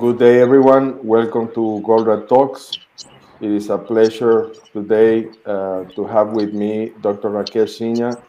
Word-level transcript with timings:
Good 0.00 0.18
day, 0.18 0.40
everyone. 0.40 1.06
Welcome 1.06 1.48
to 1.48 1.82
Goldratt 1.84 2.26
Talks. 2.26 2.70
It 3.38 3.50
is 3.50 3.68
a 3.68 3.76
pleasure 3.76 4.50
today 4.72 5.28
uh, 5.44 5.84
to 5.94 6.06
have 6.06 6.28
with 6.30 6.54
me 6.54 6.92
Dr. 7.02 7.28
Rakesh 7.28 7.76
Sinha, 7.76 8.22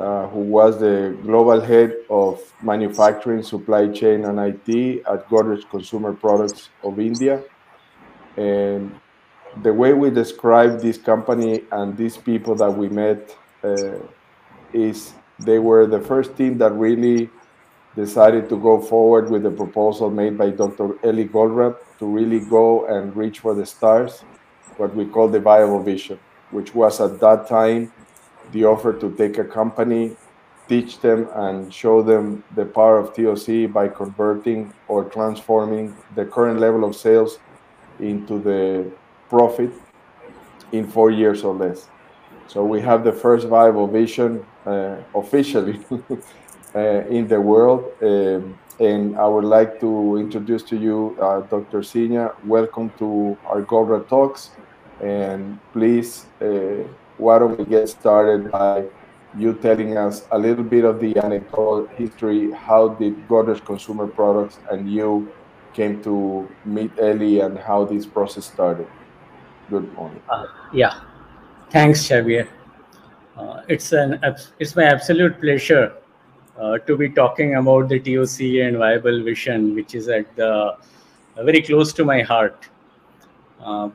uh, 0.00 0.26
who 0.28 0.38
was 0.40 0.80
the 0.80 1.14
global 1.22 1.60
head 1.60 1.94
of 2.08 2.40
manufacturing, 2.62 3.42
supply 3.42 3.88
chain, 3.88 4.24
and 4.24 4.38
IT 4.38 5.04
at 5.04 5.28
Godrej 5.28 5.68
Consumer 5.68 6.14
Products 6.14 6.70
of 6.82 6.98
India. 6.98 7.42
And 8.38 8.98
the 9.62 9.74
way 9.74 9.92
we 9.92 10.08
describe 10.08 10.80
this 10.80 10.96
company 10.96 11.64
and 11.70 11.98
these 11.98 12.16
people 12.16 12.54
that 12.54 12.70
we 12.70 12.88
met 12.88 13.36
uh, 13.62 13.98
is 14.72 15.12
they 15.38 15.58
were 15.58 15.86
the 15.86 16.00
first 16.00 16.34
team 16.38 16.56
that 16.58 16.72
really 16.72 17.28
decided 17.96 18.48
to 18.48 18.56
go 18.58 18.80
forward 18.80 19.30
with 19.30 19.42
the 19.42 19.50
proposal 19.50 20.10
made 20.10 20.36
by 20.36 20.50
Dr. 20.50 20.98
Eli 21.04 21.24
Goldratt 21.24 21.76
to 21.98 22.06
really 22.06 22.40
go 22.40 22.86
and 22.86 23.14
reach 23.16 23.40
for 23.40 23.54
the 23.54 23.64
stars, 23.64 24.20
what 24.76 24.94
we 24.94 25.06
call 25.06 25.28
the 25.28 25.40
viable 25.40 25.82
vision, 25.82 26.18
which 26.50 26.74
was 26.74 27.00
at 27.00 27.20
that 27.20 27.48
time 27.48 27.92
the 28.52 28.64
offer 28.64 28.92
to 28.92 29.14
take 29.16 29.38
a 29.38 29.44
company, 29.44 30.16
teach 30.68 31.00
them 31.00 31.28
and 31.34 31.72
show 31.72 32.02
them 32.02 32.42
the 32.54 32.64
power 32.64 32.98
of 32.98 33.14
TOC 33.14 33.72
by 33.72 33.88
converting 33.88 34.72
or 34.88 35.04
transforming 35.04 35.96
the 36.14 36.24
current 36.24 36.58
level 36.58 36.84
of 36.84 36.96
sales 36.96 37.38
into 38.00 38.38
the 38.38 38.90
profit 39.28 39.70
in 40.72 40.86
four 40.86 41.10
years 41.10 41.44
or 41.44 41.54
less. 41.54 41.88
So 42.48 42.64
we 42.64 42.80
have 42.82 43.04
the 43.04 43.12
first 43.12 43.46
viable 43.46 43.86
vision 43.86 44.44
uh, 44.66 44.96
officially 45.14 45.80
in 46.74 47.28
the 47.28 47.40
world. 47.40 47.92
Um, 48.02 48.58
and 48.80 49.16
I 49.16 49.26
would 49.26 49.44
like 49.44 49.78
to 49.80 50.16
introduce 50.16 50.62
to 50.64 50.76
you 50.76 51.16
uh, 51.20 51.40
Dr. 51.42 51.80
Sinha. 51.80 52.34
Welcome 52.44 52.90
to 52.98 53.36
our 53.46 53.62
Goldratt 53.62 54.08
Talks. 54.08 54.50
And 55.00 55.60
please, 55.72 56.26
uh, 56.40 56.86
why 57.18 57.38
don't 57.38 57.58
we 57.58 57.64
get 57.64 57.88
started 57.88 58.50
by 58.50 58.84
you 59.36 59.54
telling 59.54 59.96
us 59.96 60.26
a 60.32 60.38
little 60.38 60.64
bit 60.64 60.84
of 60.84 61.00
the 61.00 61.16
anecdotal 61.18 61.86
history. 61.86 62.52
How 62.52 62.88
did 62.88 63.28
Godrej 63.28 63.64
Consumer 63.64 64.06
Products 64.06 64.58
and 64.70 64.90
you 64.90 65.32
came 65.72 66.02
to 66.04 66.48
meet 66.64 66.92
Eli 66.98 67.44
and 67.44 67.58
how 67.58 67.84
this 67.84 68.06
process 68.06 68.46
started? 68.46 68.86
Good 69.70 69.92
morning. 69.94 70.22
Uh, 70.28 70.46
yeah, 70.72 71.00
thanks, 71.70 72.00
Xavier. 72.06 72.48
Uh, 73.36 73.62
it's 73.68 73.92
an 73.92 74.20
it's 74.60 74.76
my 74.76 74.84
absolute 74.84 75.40
pleasure 75.40 75.92
uh, 76.58 76.78
to 76.78 76.96
be 76.96 77.08
talking 77.08 77.56
about 77.56 77.88
the 77.88 77.98
TOC 77.98 78.40
and 78.66 78.78
viable 78.78 79.22
vision, 79.22 79.74
which 79.74 79.94
is 79.94 80.08
at 80.08 80.34
the 80.36 80.76
uh, 81.36 81.42
very 81.42 81.62
close 81.62 81.92
to 81.92 82.04
my 82.04 82.22
heart. 82.22 82.68
Uh, 83.60 83.90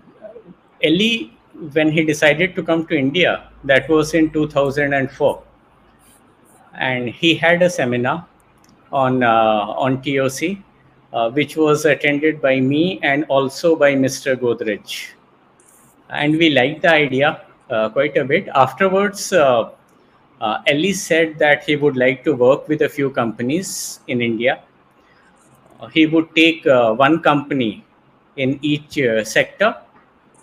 Eli, 0.84 1.30
when 1.74 1.92
he 1.92 2.04
decided 2.04 2.56
to 2.56 2.64
come 2.64 2.86
to 2.88 2.98
India, 2.98 3.50
that 3.64 3.88
was 3.90 4.14
in 4.14 4.30
2004, 4.32 5.44
and 6.76 7.10
he 7.10 7.36
had 7.36 7.62
a 7.62 7.70
seminar 7.70 8.26
on 8.92 9.24
uh, 9.24 9.66
on 9.86 10.02
TOC, 10.02 10.58
uh, 11.14 11.30
which 11.32 11.56
was 11.58 11.86
attended 11.86 12.42
by 12.42 12.60
me 12.60 13.00
and 13.04 13.26
also 13.26 13.76
by 13.76 13.94
Mr. 13.94 14.36
Godrej, 14.36 15.12
and 16.10 16.38
we 16.38 16.50
liked 16.50 16.82
the 16.82 16.92
idea 16.92 17.42
uh, 17.70 17.90
quite 17.90 18.18
a 18.18 18.26
bit. 18.26 18.48
Afterwards 18.56 19.32
uh, 19.34 19.70
Eli 20.42 20.94
said 20.94 21.38
that 21.38 21.64
he 21.66 21.76
would 21.76 21.98
like 21.98 22.24
to 22.24 22.34
work 22.34 22.68
with 22.68 22.82
a 22.82 22.90
few 22.90 23.10
companies 23.10 24.00
in 24.08 24.22
India. 24.22 24.62
Uh, 25.80 25.88
he 25.88 26.06
would 26.06 26.34
take 26.36 26.66
uh, 26.68 26.94
one 26.94 27.22
company 27.22 27.86
in 28.36 28.60
each 28.62 28.98
uh, 29.00 29.24
sector 29.24 29.76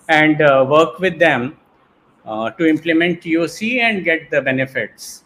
and 0.09 0.41
uh, 0.41 0.67
work 0.69 0.99
with 0.99 1.19
them 1.19 1.57
uh, 2.25 2.51
to 2.51 2.67
implement 2.67 3.23
TOC 3.23 3.63
and 3.87 4.05
get 4.05 4.31
the 4.31 4.41
benefits. 4.41 5.25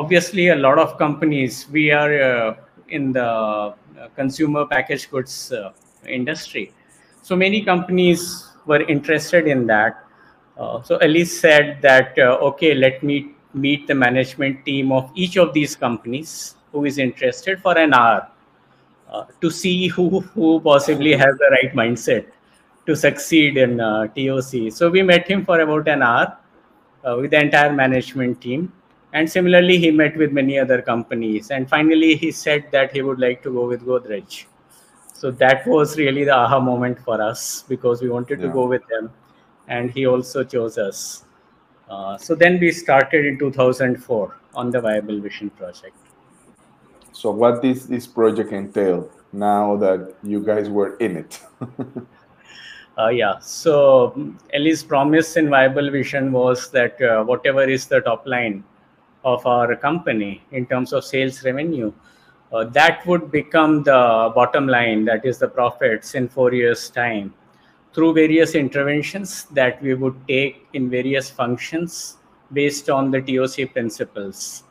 obviously, 0.00 0.48
a 0.48 0.56
lot 0.56 0.78
of 0.78 0.96
companies, 0.98 1.66
we 1.76 1.90
are 1.90 2.56
in 2.88 3.12
the 3.12 3.74
consumer 4.14 4.64
packaged 4.66 5.10
goods 5.10 5.52
industry. 6.06 6.72
So 7.22 7.34
many 7.34 7.62
companies 7.62 8.46
were 8.66 8.82
interested 8.94 9.48
in 9.48 9.66
that. 9.66 10.04
so 10.84 11.00
Eli 11.02 11.24
said 11.24 11.82
that, 11.82 12.16
okay, 12.50 12.74
let 12.74 13.02
me 13.02 13.34
meet 13.54 13.86
the 13.86 13.94
management 13.94 14.64
team 14.64 14.92
of 14.92 15.10
each 15.14 15.36
of 15.36 15.52
these 15.52 15.74
companies 15.76 16.56
who 16.72 16.84
is 16.84 16.98
interested 16.98 17.60
for 17.60 17.76
an 17.76 17.94
hour 17.94 18.28
uh, 19.10 19.24
to 19.40 19.50
see 19.50 19.88
who, 19.88 20.20
who 20.20 20.60
possibly 20.60 21.12
has 21.12 21.36
the 21.38 21.50
right 21.50 21.74
mindset 21.74 22.26
to 22.86 22.96
succeed 22.96 23.56
in 23.56 23.80
uh, 23.80 24.06
TOC. 24.08 24.72
So 24.72 24.90
we 24.90 25.02
met 25.02 25.28
him 25.28 25.44
for 25.44 25.60
about 25.60 25.88
an 25.88 26.02
hour 26.02 26.36
uh, 27.04 27.16
with 27.20 27.32
the 27.32 27.40
entire 27.40 27.72
management 27.72 28.40
team. 28.40 28.72
And 29.12 29.28
similarly, 29.28 29.78
he 29.78 29.90
met 29.90 30.16
with 30.16 30.30
many 30.32 30.58
other 30.58 30.80
companies. 30.80 31.50
And 31.50 31.68
finally, 31.68 32.14
he 32.14 32.30
said 32.30 32.70
that 32.70 32.92
he 32.92 33.02
would 33.02 33.18
like 33.18 33.42
to 33.42 33.50
go 33.50 33.66
with 33.66 33.84
Godrej. 33.84 34.44
So 35.12 35.30
that 35.32 35.66
was 35.66 35.98
really 35.98 36.24
the 36.24 36.34
aha 36.34 36.60
moment 36.60 36.98
for 37.00 37.20
us 37.20 37.64
because 37.68 38.00
we 38.00 38.08
wanted 38.08 38.40
yeah. 38.40 38.46
to 38.46 38.52
go 38.52 38.66
with 38.66 38.82
them. 38.88 39.12
And 39.66 39.90
he 39.90 40.06
also 40.06 40.44
chose 40.44 40.78
us. 40.78 41.24
Uh, 41.90 42.16
so 42.16 42.36
then 42.36 42.60
we 42.60 42.70
started 42.70 43.26
in 43.26 43.36
2004 43.36 44.36
on 44.54 44.70
the 44.70 44.80
Viable 44.80 45.20
Vision 45.20 45.50
project. 45.50 45.96
So 47.12 47.32
what 47.32 47.62
does 47.62 47.88
this 47.88 48.06
project 48.06 48.52
entail 48.52 49.10
now 49.32 49.76
that 49.76 50.14
you 50.22 50.40
guys 50.40 50.70
were 50.70 50.96
in 50.98 51.16
it? 51.16 51.40
uh, 52.98 53.08
yeah, 53.08 53.40
so 53.40 54.34
Eli's 54.54 54.84
promise 54.84 55.36
in 55.36 55.50
Viable 55.50 55.90
Vision 55.90 56.30
was 56.30 56.70
that 56.70 57.02
uh, 57.02 57.24
whatever 57.24 57.68
is 57.68 57.86
the 57.86 58.00
top 58.00 58.24
line 58.24 58.62
of 59.24 59.44
our 59.44 59.74
company 59.74 60.42
in 60.52 60.66
terms 60.66 60.92
of 60.92 61.04
sales 61.04 61.42
revenue, 61.44 61.92
uh, 62.52 62.64
that 62.64 63.04
would 63.04 63.32
become 63.32 63.82
the 63.82 64.32
bottom 64.34 64.68
line, 64.68 65.04
that 65.04 65.24
is 65.24 65.38
the 65.38 65.48
profits 65.48 66.14
in 66.14 66.28
four 66.28 66.54
years' 66.54 66.88
time 66.88 67.34
through 67.92 68.14
various 68.14 68.54
interventions 68.54 69.44
that 69.46 69.82
we 69.82 69.94
would 69.94 70.16
take 70.28 70.66
in 70.74 70.88
various 70.88 71.28
functions 71.28 72.18
based 72.52 72.88
on 72.88 73.10
the 73.10 73.20
TOC 73.20 73.72
principles. 73.72 74.64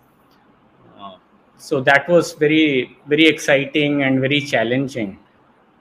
Uh, 0.98 1.16
so 1.58 1.82
that 1.82 2.08
was 2.08 2.34
very, 2.34 2.98
very 3.08 3.28
exciting 3.28 4.04
and 4.04 4.20
very 4.20 4.42
challenging. 4.42 5.20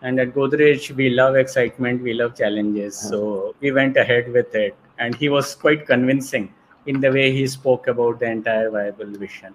And 0.02 0.20
at 0.20 0.32
Godrej, 0.32 0.94
we 0.94 1.10
love 1.10 1.36
excitement, 1.36 2.02
we 2.02 2.14
love 2.14 2.36
challenges. 2.36 2.96
So 2.96 3.54
we 3.60 3.72
went 3.72 3.96
ahead 3.96 4.32
with 4.32 4.54
it. 4.54 4.76
And 4.98 5.14
he 5.14 5.28
was 5.28 5.54
quite 5.54 5.86
convincing 5.86 6.52
in 6.86 7.00
the 7.00 7.10
way 7.10 7.32
he 7.32 7.46
spoke 7.46 7.86
about 7.88 8.20
the 8.20 8.26
entire 8.26 8.70
viable 8.70 9.06
vision. 9.06 9.54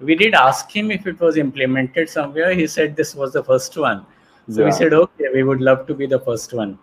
We 0.00 0.16
did 0.16 0.34
ask 0.34 0.70
him 0.74 0.90
if 0.90 1.06
it 1.06 1.20
was 1.20 1.36
implemented 1.36 2.08
somewhere. 2.08 2.54
He 2.54 2.66
said 2.66 2.96
this 2.96 3.14
was 3.14 3.32
the 3.32 3.44
first 3.44 3.76
one. 3.76 4.04
So 4.50 4.60
yeah. 4.60 4.66
we 4.66 4.72
said, 4.72 4.92
okay, 4.92 5.26
we 5.32 5.44
would 5.44 5.60
love 5.60 5.86
to 5.86 5.94
be 5.94 6.06
the 6.06 6.18
first 6.18 6.52
one. 6.52 6.78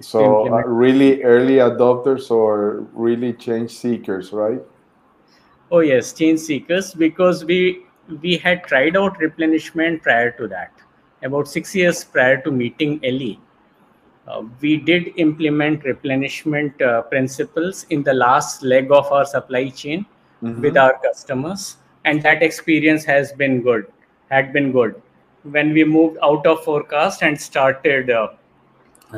So 0.00 0.46
uh, 0.52 0.62
really 0.62 1.22
early 1.24 1.56
adopters 1.56 2.30
or 2.30 2.86
really 2.92 3.32
change 3.32 3.72
seekers, 3.72 4.32
right? 4.32 4.60
Oh 5.70 5.80
yes, 5.80 6.12
change 6.12 6.40
seekers 6.40 6.94
because 6.94 7.44
we 7.44 7.84
we 8.22 8.36
had 8.36 8.64
tried 8.64 8.96
out 8.96 9.18
replenishment 9.18 10.02
prior 10.02 10.30
to 10.32 10.48
that. 10.48 10.72
About 11.22 11.48
six 11.48 11.74
years 11.74 12.04
prior 12.04 12.40
to 12.42 12.50
meeting 12.50 13.00
Eli. 13.04 13.34
uh, 14.28 14.42
we 14.60 14.76
did 14.76 15.12
implement 15.16 15.84
replenishment 15.84 16.80
uh, 16.82 17.02
principles 17.02 17.84
in 17.90 18.02
the 18.02 18.12
last 18.12 18.62
leg 18.62 18.92
of 18.92 19.10
our 19.10 19.24
supply 19.24 19.68
chain 19.68 20.06
mm-hmm. 20.42 20.60
with 20.60 20.76
our 20.76 20.98
customers, 20.98 21.78
and 22.04 22.22
that 22.22 22.42
experience 22.42 23.04
has 23.04 23.32
been 23.32 23.62
good. 23.62 23.86
Had 24.30 24.52
been 24.52 24.72
good 24.72 25.00
when 25.42 25.72
we 25.72 25.84
moved 25.84 26.18
out 26.22 26.46
of 26.46 26.62
forecast 26.64 27.22
and 27.22 27.40
started 27.40 28.10
uh, 28.10 28.28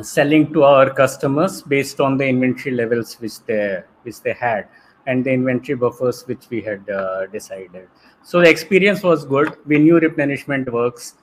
selling 0.03 0.53
to 0.53 0.63
our 0.63 0.91
customers 0.91 1.63
based 1.63 2.01
on 2.01 2.17
the 2.17 2.27
inventory 2.27 2.75
levels 2.75 3.15
which 3.21 3.45
they 3.47 3.83
which 4.03 4.21
they 4.23 4.33
had 4.33 4.69
and 5.07 5.25
the 5.25 5.33
inventory 5.33 5.77
buffers 5.77 6.27
which 6.27 6.49
we 6.51 6.61
had 6.61 6.89
uh, 6.91 7.27
decided. 7.27 7.89
So 8.23 8.41
the 8.41 8.49
experience 8.49 9.03
was 9.03 9.25
good. 9.25 9.57
We 9.67 9.79
knew 9.79 9.99
replenishment 9.99 10.73
works 10.73 11.15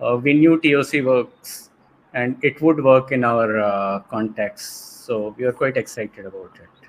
uh, 0.00 0.16
we 0.22 0.32
knew 0.34 0.60
toc 0.60 1.04
works 1.04 1.70
and 2.14 2.36
it 2.42 2.60
would 2.62 2.82
work 2.82 3.12
in 3.12 3.24
our 3.24 3.60
uh, 3.60 4.00
context. 4.10 5.04
So 5.04 5.34
we 5.36 5.44
are 5.44 5.52
quite 5.52 5.76
excited 5.76 6.26
about 6.26 6.52
it. 6.54 6.88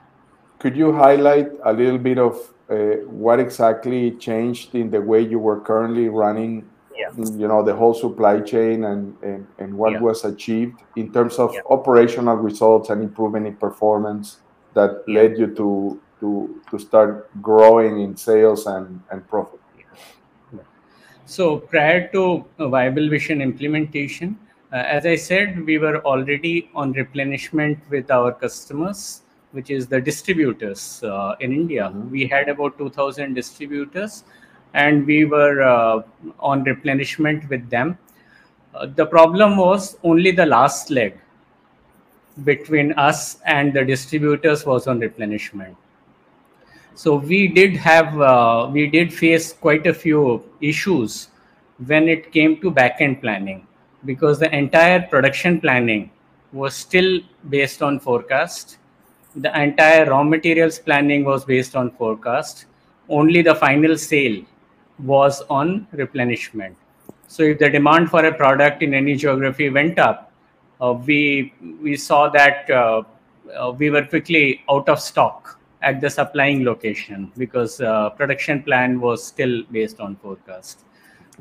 Could 0.60 0.76
you 0.76 0.92
highlight 0.92 1.50
a 1.64 1.74
little 1.74 1.98
bit 1.98 2.20
of 2.20 2.54
uh, 2.70 2.76
what 3.08 3.40
exactly 3.40 4.12
changed 4.12 4.76
in 4.76 4.92
the 4.92 5.02
way 5.02 5.22
you 5.22 5.40
were 5.40 5.60
currently 5.60 6.10
running 6.10 6.69
yeah. 7.00 7.12
you 7.16 7.48
know 7.48 7.64
the 7.64 7.74
whole 7.74 7.94
supply 7.94 8.40
chain 8.40 8.84
and 8.84 9.16
and, 9.24 9.48
and 9.60 9.74
what 9.74 9.94
yeah. 9.94 10.02
was 10.02 10.26
achieved 10.26 10.78
in 10.96 11.12
terms 11.14 11.40
of 11.40 11.54
yeah. 11.54 11.62
operational 11.70 12.36
results 12.36 12.90
and 12.90 13.02
improvement 13.02 13.48
in 13.48 13.56
performance 13.56 14.40
that 14.74 15.04
led 15.08 15.38
you 15.38 15.48
to 15.56 16.00
to 16.20 16.62
to 16.70 16.78
start 16.78 17.30
growing 17.42 18.02
in 18.02 18.16
sales 18.16 18.68
and 18.68 19.02
and 19.12 19.28
profit 19.28 19.60
so 21.30 21.60
prior 21.60 22.08
to 22.14 22.44
Viable 22.58 23.08
Vision 23.08 23.40
implementation, 23.40 24.36
uh, 24.74 24.78
as 24.78 25.06
I 25.06 25.16
said, 25.16 25.64
we 25.64 25.78
were 25.78 26.04
already 26.04 26.72
on 26.74 26.92
replenishment 26.94 27.78
with 27.92 28.10
our 28.10 28.32
customers, 28.32 29.22
which 29.52 29.70
is 29.70 29.86
the 29.86 30.02
distributors 30.02 31.04
uh, 31.04 31.36
in 31.40 31.54
India. 31.54 31.84
Mm-hmm. 31.84 32.10
We 32.10 32.26
had 32.26 32.50
about 32.50 32.80
2,000 32.80 33.36
distributors, 33.36 34.24
and 34.74 35.06
we 35.06 35.26
were 35.26 35.62
uh, 35.62 36.02
on 36.40 36.64
replenishment 36.64 37.50
with 37.50 37.70
them. 37.70 37.98
Uh, 38.74 38.86
the 38.86 39.06
problem 39.06 39.58
was 39.58 39.98
only 40.04 40.32
the 40.32 40.46
last 40.46 40.90
leg 40.90 41.18
between 42.44 42.94
us 42.94 43.40
and 43.46 43.74
the 43.74 43.84
distributors 43.84 44.66
was 44.66 44.88
on 44.88 45.00
replenishment. 45.00 45.76
So 46.96 47.16
we 47.16 47.48
did 47.48 47.76
have 47.78 48.20
uh, 48.20 48.70
we 48.72 48.88
did 48.88 49.14
face 49.14 49.54
quite 49.54 49.88
a 49.88 49.94
few 49.94 50.44
issues 50.62 51.30
when 51.86 52.10
it 52.10 52.32
came 52.32 52.60
to 52.62 52.72
backend 52.72 53.22
planning 53.22 53.66
because 54.06 54.40
the 54.40 54.54
entire 54.54 55.02
production 55.02 55.62
planning 55.62 56.12
was 56.52 56.76
still 56.76 57.20
based 57.50 57.82
on 57.82 58.00
forecast. 58.00 58.78
The 59.36 59.58
entire 59.62 60.10
raw 60.10 60.24
materials 60.24 60.80
planning 60.80 61.24
was 61.24 61.46
based 61.46 61.76
on 61.76 61.92
forecast. 61.92 62.66
Only 63.08 63.42
the 63.42 63.56
final 63.56 63.98
sale 63.98 64.44
was 65.00 65.42
on 65.50 65.88
replenishment. 65.92 66.76
So 67.28 67.44
if 67.44 67.60
the 67.60 67.70
demand 67.70 68.10
for 68.10 68.26
a 68.26 68.34
product 68.34 68.82
in 68.82 68.94
any 68.94 69.16
geography 69.16 69.70
went 69.70 70.00
up, 70.00 70.32
uh, 70.82 70.94
we 70.94 71.54
we 71.82 71.96
saw 71.96 72.30
that 72.30 72.70
uh, 72.70 73.04
uh, 73.58 73.72
we 73.72 73.90
were 73.90 74.06
quickly 74.06 74.62
out 74.70 74.90
of 74.90 75.00
stock 75.00 75.60
at 75.82 76.02
the 76.02 76.10
supplying 76.10 76.66
location 76.66 77.32
because 77.38 77.80
uh, 77.82 78.10
production 78.12 78.64
plan 78.64 79.00
was 79.00 79.26
still 79.26 79.64
based 79.72 80.00
on 80.00 80.16
forecast. 80.18 80.86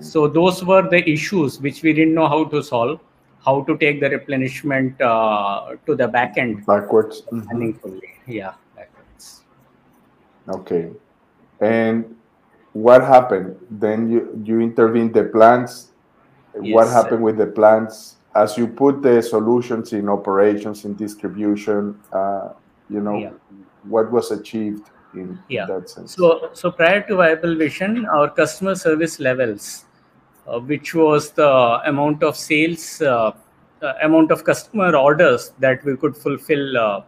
So 0.00 0.28
those 0.28 0.64
were 0.64 0.88
the 0.88 1.08
issues 1.10 1.60
which 1.60 1.82
we 1.82 1.92
didn't 1.92 2.14
know 2.14 2.28
how 2.28 2.44
to 2.44 2.62
solve, 2.62 3.00
how 3.44 3.62
to 3.62 3.76
take 3.78 4.00
the 4.00 4.10
replenishment 4.10 5.00
uh, 5.00 5.74
to 5.86 5.96
the 5.96 6.06
back 6.06 6.38
end. 6.38 6.64
Backwards. 6.66 7.22
Mm-hmm. 7.32 7.98
Yeah, 8.28 8.54
backwards. 8.76 9.42
Okay. 10.48 10.90
And 11.60 12.14
what 12.72 13.02
happened? 13.02 13.56
Then 13.70 14.10
you, 14.10 14.40
you 14.44 14.60
intervene 14.60 15.12
the 15.12 15.24
plants. 15.24 15.88
Yes, 16.60 16.74
what 16.74 16.88
happened 16.88 17.22
with 17.22 17.38
the 17.38 17.46
plants? 17.46 18.16
As 18.34 18.56
you 18.56 18.66
put 18.66 19.02
the 19.02 19.22
solutions 19.22 19.92
in 19.92 20.08
operations, 20.08 20.84
in 20.84 20.94
distribution, 20.94 21.98
uh, 22.12 22.50
you 22.88 23.00
know, 23.00 23.18
yeah. 23.18 23.30
what 23.84 24.10
was 24.12 24.30
achieved 24.30 24.90
in, 25.14 25.38
yeah. 25.48 25.66
that 25.66 25.88
sense? 25.88 26.14
So, 26.14 26.50
so 26.52 26.70
prior 26.70 27.02
to 27.08 27.16
Viable 27.16 27.56
Vision, 27.56 28.06
our 28.06 28.30
customer 28.30 28.74
service 28.74 29.18
levels 29.18 29.84
uh, 30.48 30.58
which 30.60 30.94
was 30.94 31.30
the 31.32 31.80
amount 31.84 32.22
of 32.22 32.34
sales, 32.34 33.02
uh, 33.02 33.32
amount 34.02 34.30
of 34.30 34.44
customer 34.44 34.96
orders 34.96 35.52
that 35.58 35.84
we 35.84 35.96
could 35.96 36.16
fulfill 36.16 36.78
uh, 36.78 37.02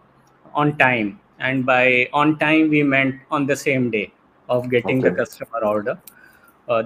on 0.54 0.76
time. 0.76 1.18
And 1.38 1.64
by 1.64 2.08
on 2.12 2.38
time, 2.38 2.68
we 2.68 2.82
meant 2.82 3.20
on 3.30 3.46
the 3.46 3.56
same 3.56 3.90
day 3.90 4.12
of 4.50 4.68
getting 4.68 4.98
okay. 4.98 5.08
the 5.08 5.16
customer 5.22 5.64
order. 5.64 5.98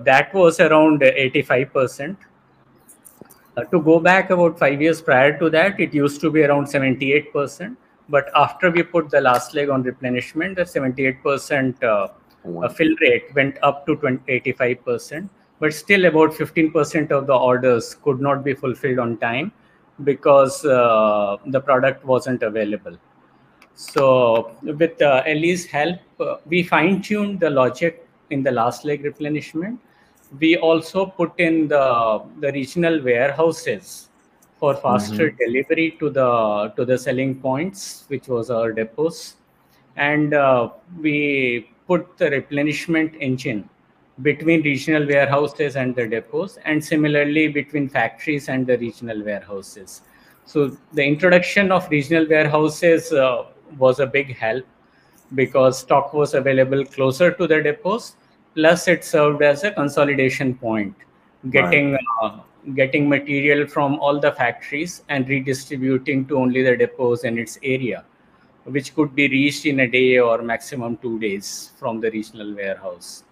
that 0.09 0.33
was 0.35 0.61
around 0.61 1.01
85%. 1.01 2.17
Uh, 3.57 3.65
to 3.65 3.81
go 3.81 3.99
back 4.01 4.31
about 4.31 4.59
five 4.59 4.81
years 4.83 5.01
prior 5.01 5.39
to 5.39 5.49
that, 5.51 5.79
it 5.79 5.95
used 5.95 6.21
to 6.21 6.31
be 6.31 6.43
around 6.43 6.67
78%. 6.67 7.77
But 8.09 8.31
after 8.35 8.71
we 8.71 8.83
put 8.83 9.11
the 9.11 9.21
last 9.21 9.55
leg 9.55 9.69
on 9.69 9.83
replenishment, 9.83 10.57
the 10.57 10.63
78% 10.63 11.83
uh, 11.83 12.69
fill 12.69 12.95
rate 13.01 13.35
went 13.35 13.59
up 13.63 13.87
to 13.87 13.97
20, 13.97 14.41
85% 14.41 15.29
but 15.61 15.73
still 15.73 16.05
about 16.07 16.31
15% 16.31 17.11
of 17.11 17.27
the 17.27 17.35
orders 17.35 17.95
could 17.95 18.21
not 18.21 18.45
be 18.45 18.55
fulfilled 18.55 18.99
on 18.99 19.17
time 19.19 19.53
because 20.03 20.65
uh, 20.65 21.37
the 21.47 21.61
product 21.61 22.05
wasn't 22.05 22.43
available. 22.43 22.97
So 23.75 24.57
with 24.63 25.01
uh, 25.03 25.23
Eli's 25.27 25.67
help, 25.67 25.99
uh, 26.21 26.37
we 26.47 26.63
fine-tuned 26.63 27.41
the 27.41 27.51
logic 27.51 28.07
in 28.31 28.43
the 28.43 28.53
last 28.53 28.85
leg 28.85 29.05
replenishment. 29.05 29.81
We 30.39 30.57
also 30.57 31.07
put 31.07 31.39
in 31.39 31.69
the, 31.69 32.23
the 32.41 32.53
regional 32.53 33.03
warehouses 33.03 34.09
for 34.59 34.75
faster 34.75 35.31
mm-hmm. 35.31 35.45
delivery 35.45 35.97
to 35.99 36.11
the 36.11 36.73
to 36.77 36.85
the 36.85 36.97
selling 36.97 37.41
points, 37.41 38.05
which 38.09 38.29
was 38.29 38.51
our 38.51 38.73
depots, 38.73 39.35
and 39.97 40.35
uh, 40.35 40.71
we 41.01 41.71
put 41.87 42.17
the 42.17 42.31
replenishment 42.31 43.15
engine 43.21 43.69
between 44.23 44.63
regional 44.63 45.07
warehouses 45.07 45.77
and 45.77 45.95
the 45.95 46.07
depots, 46.07 46.59
and 46.65 46.83
similarly 46.83 47.49
between 47.49 47.89
factories 47.89 48.49
and 48.49 48.67
the 48.67 48.79
regional 48.79 49.23
warehouses. 49.23 50.03
So 50.47 50.77
the 50.93 51.05
introduction 51.05 51.73
of 51.73 51.89
regional 51.91 52.27
warehouses 52.29 53.13
uh, 53.13 53.45
was 53.79 54.01
a 54.01 54.07
big 54.07 54.37
help 54.37 54.65
because 55.35 55.79
stock 55.79 56.13
was 56.13 56.35
available 56.35 56.85
closer 56.85 57.31
to 57.33 57.47
the 57.47 57.63
depots. 57.63 58.17
Plus, 58.55 58.87
it 58.87 59.05
served 59.05 59.43
as 59.43 59.65
a 59.65 59.73
consolidation 59.73 60.55
point, 60.55 60.95
getting 61.51 61.93
right. 61.93 62.01
uh, 62.23 62.39
getting 62.75 63.09
material 63.09 63.67
from 63.67 63.99
all 63.99 64.21
the 64.21 64.33
factories 64.33 65.03
and 65.09 65.29
redistributing 65.29 66.27
to 66.27 66.39
only 66.39 66.63
the 66.63 66.77
depots 66.77 67.25
in 67.25 67.37
its 67.37 67.59
area, 67.63 68.05
which 68.65 68.95
could 68.95 69.15
be 69.15 69.29
reached 69.29 69.67
in 69.67 69.81
a 69.81 69.89
day 69.89 70.19
or 70.19 70.41
maximum 70.41 70.97
two 70.99 71.19
days 71.19 71.73
from 71.79 72.01
the 72.01 72.11
regional 72.11 72.55
warehouse. 72.55 73.25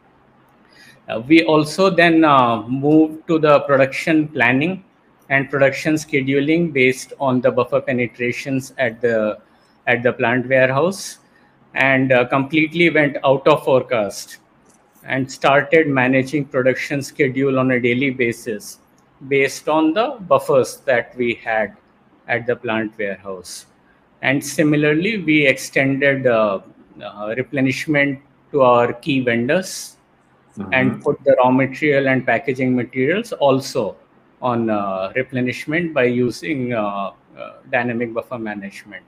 Uh, 1.08 1.20
we 1.26 1.44
also 1.44 1.88
then 1.88 2.25
uh, 2.25 2.62
move 2.69 3.26
to 3.26 3.38
the 3.38 3.61
production 3.61 4.29
planning 4.29 4.84
and 5.31 5.50
production 5.50 5.94
scheduling 5.94 6.73
based 6.73 7.12
on 7.19 7.40
the 7.40 7.50
buffer 7.50 7.81
penetrations 7.81 8.75
at 8.79 9.00
the 9.00 9.38
at 9.87 10.02
the 10.02 10.12
plant 10.12 10.49
warehouse 10.49 11.19
and 11.75 12.12
uh, 12.12 12.26
completely 12.29 12.90
went 12.90 13.17
out 13.25 13.46
of 13.46 13.64
forecast 13.64 14.38
and 15.05 15.31
started 15.31 15.88
managing 15.88 16.44
production 16.44 17.02
schedule 17.02 17.58
on 17.58 17.73
a 17.73 17.81
daily 17.81 18.11
basis 18.11 18.79
based 19.29 19.69
on 19.69 19.93
the 19.93 20.17
buffers 20.29 20.79
that 20.79 21.17
we 21.17 21.34
had 21.34 21.77
at 22.29 22.46
the 22.46 22.55
plant 22.55 22.93
warehouse 22.98 23.67
and 24.22 24.44
similarly 24.44 25.19
we 25.22 25.46
extended 25.46 26.27
uh, 26.27 26.60
uh, 27.03 27.34
replenishment 27.36 28.20
to 28.53 28.62
our 28.62 28.93
key 28.93 29.20
vendors 29.20 29.96
mm-hmm. 30.56 30.72
and 30.72 31.03
put 31.03 31.22
the 31.24 31.34
raw 31.39 31.51
material 31.51 32.08
and 32.08 32.24
packaging 32.27 32.77
materials 32.77 33.32
also 33.32 33.96
on 34.41 34.70
uh, 34.70 35.12
replenishment 35.17 35.94
by 35.94 36.05
using 36.05 36.72
uh, 36.72 37.10
uh, 37.39 37.53
dynamic 37.70 38.12
buffer 38.12 38.39
management. 38.39 39.05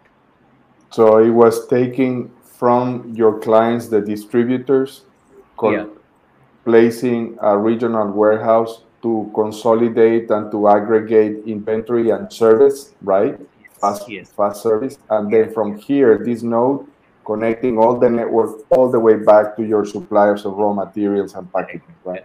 So 0.95 1.19
it 1.19 1.31
was 1.31 1.67
taking 1.67 2.31
from 2.45 3.13
your 3.17 3.41
clients, 3.41 3.89
the 3.89 4.01
distributors, 4.01 5.03
yeah. 5.61 5.87
placing 6.65 7.37
a 7.43 7.59
regional 7.59 8.13
warehouse 8.13 8.83
to 9.03 9.29
consolidate 9.35 10.31
and 10.31 10.53
to 10.53 10.69
aggregate 10.69 11.43
inventory 11.47 12.11
and 12.11 12.33
service, 12.33 12.95
right? 13.03 13.37
Fast, 13.81 14.09
yes. 14.09 14.31
fast 14.31 14.63
service. 14.63 14.97
And 15.11 15.35
then 15.35 15.53
from 15.53 15.79
here, 15.79 16.17
this 16.25 16.45
node 16.45 16.87
connecting 17.27 17.77
all 17.77 17.99
the 17.99 18.09
network 18.09 18.61
all 18.71 18.89
the 18.89 19.01
way 19.01 19.17
back 19.17 19.57
to 19.57 19.65
your 19.65 19.85
suppliers 19.85 20.47
of 20.47 20.53
raw 20.53 20.73
materials 20.73 21.35
and 21.35 21.53
packaging, 21.53 21.97
right? 22.05 22.23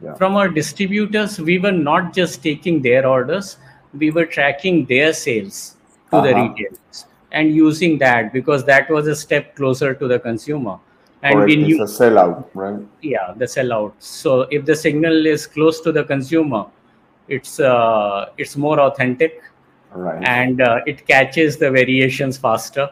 Yeah. 0.00 0.14
From 0.14 0.36
our 0.36 0.48
distributors, 0.48 1.38
we 1.38 1.58
were 1.58 1.78
not 1.90 2.14
just 2.14 2.42
taking 2.42 2.80
their 2.80 3.06
orders, 3.06 3.58
we 3.92 4.10
were 4.10 4.24
tracking 4.24 4.86
their 4.86 5.12
sales 5.12 5.76
to 6.08 6.16
uh-huh. 6.16 6.26
the 6.26 6.34
retailers 6.34 7.04
and 7.34 7.54
using 7.54 7.98
that 7.98 8.32
because 8.32 8.64
that 8.64 8.88
was 8.88 9.06
a 9.08 9.16
step 9.16 9.54
closer 9.56 9.92
to 9.94 10.08
the 10.08 10.18
consumer. 10.18 10.78
And 11.22 11.34
Correct. 11.34 11.48
we 11.48 11.56
knew 11.56 11.82
it's 11.82 12.00
a 12.00 12.04
sellout, 12.04 12.46
right? 12.54 12.80
Yeah, 13.02 13.32
the 13.36 13.46
sellout. 13.46 13.92
So 13.98 14.42
if 14.50 14.64
the 14.64 14.76
signal 14.76 15.26
is 15.26 15.46
close 15.46 15.80
to 15.80 15.92
the 15.92 16.04
consumer, 16.04 16.66
it's 17.28 17.58
uh, 17.60 18.26
it's 18.36 18.56
more 18.56 18.78
authentic, 18.80 19.42
right. 19.92 20.22
and 20.22 20.60
uh, 20.60 20.80
it 20.86 21.06
catches 21.06 21.56
the 21.56 21.70
variations 21.70 22.36
faster 22.36 22.90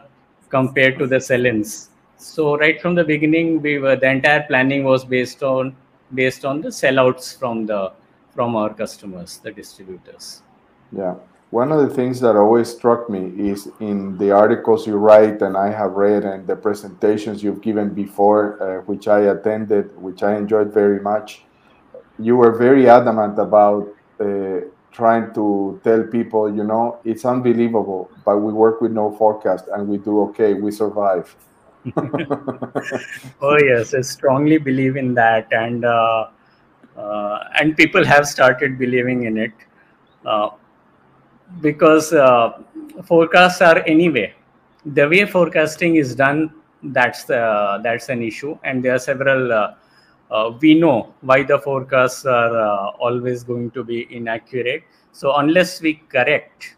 compared 0.49 0.97
to 0.99 1.07
the 1.07 1.19
sell-ins. 1.19 1.89
So 2.17 2.57
right 2.57 2.81
from 2.81 2.95
the 2.95 3.03
beginning, 3.03 3.61
we 3.61 3.77
were 3.77 3.95
the 3.95 4.09
entire 4.09 4.43
planning 4.47 4.83
was 4.83 5.05
based 5.05 5.43
on 5.43 5.75
based 6.15 6.45
on 6.45 6.61
the 6.61 6.69
sellouts 6.69 7.37
from 7.37 7.67
the 7.67 7.91
from 8.33 8.55
our 8.55 8.73
customers, 8.73 9.37
the 9.43 9.51
distributors. 9.51 10.41
Yeah. 10.91 11.15
One 11.53 11.71
of 11.71 11.87
the 11.87 11.93
things 11.93 12.19
that 12.21 12.35
always 12.35 12.67
struck 12.67 13.11
me 13.11 13.31
is 13.37 13.69
in 13.79 14.17
the 14.17 14.31
articles 14.31 14.87
you 14.87 14.95
write 14.97 15.43
and 15.43 15.55
I 15.55 15.69
have 15.69 15.91
read 15.91 16.23
and 16.23 16.47
the 16.47 16.55
presentations 16.55 17.43
you've 17.43 17.61
given 17.61 17.93
before, 17.93 18.41
uh, 18.59 18.81
which 18.89 19.07
I 19.07 19.19
attended, 19.33 19.95
which 19.95 20.23
I 20.23 20.35
enjoyed 20.35 20.73
very 20.73 20.99
much. 20.99 21.43
You 22.17 22.37
were 22.37 22.53
very 22.57 22.89
adamant 22.89 23.37
about 23.37 23.87
uh, 24.19 24.61
trying 24.91 25.31
to 25.35 25.79
tell 25.83 26.01
people, 26.01 26.51
you 26.51 26.63
know, 26.63 26.97
it's 27.05 27.23
unbelievable, 27.23 28.09
but 28.25 28.39
we 28.39 28.51
work 28.51 28.81
with 28.81 28.91
no 28.91 29.11
forecast 29.11 29.65
and 29.71 29.87
we 29.87 29.99
do 29.99 30.21
okay, 30.29 30.55
we 30.55 30.71
survive. 30.71 31.35
oh 33.43 33.59
yes, 33.61 33.93
I 33.93 34.01
strongly 34.01 34.57
believe 34.57 34.97
in 34.97 35.13
that, 35.13 35.47
and 35.51 35.85
uh, 35.85 36.29
uh, 36.97 37.43
and 37.59 37.77
people 37.77 38.03
have 38.03 38.25
started 38.25 38.79
believing 38.79 39.25
in 39.25 39.37
it 39.37 39.51
uh, 40.25 40.49
because 41.61 42.13
uh, 42.13 42.61
forecasts 43.05 43.61
are 43.61 43.79
anyway. 43.79 44.33
The 44.85 45.07
way 45.07 45.25
forecasting 45.25 45.95
is 45.95 46.15
done 46.15 46.53
that's 46.83 47.23
the 47.23 47.79
that's 47.83 48.09
an 48.09 48.21
issue. 48.21 48.57
And 48.63 48.83
there 48.83 48.95
are 48.95 48.99
several 48.99 49.51
uh, 49.51 49.75
uh, 50.31 50.57
we 50.59 50.73
know 50.73 51.13
why 51.21 51.43
the 51.43 51.59
forecasts 51.59 52.25
are 52.25 52.57
uh, 52.57 52.91
always 52.99 53.43
going 53.43 53.71
to 53.71 53.83
be 53.83 54.07
inaccurate. 54.09 54.83
So 55.11 55.35
unless 55.37 55.81
we 55.81 55.95
correct 56.09 56.75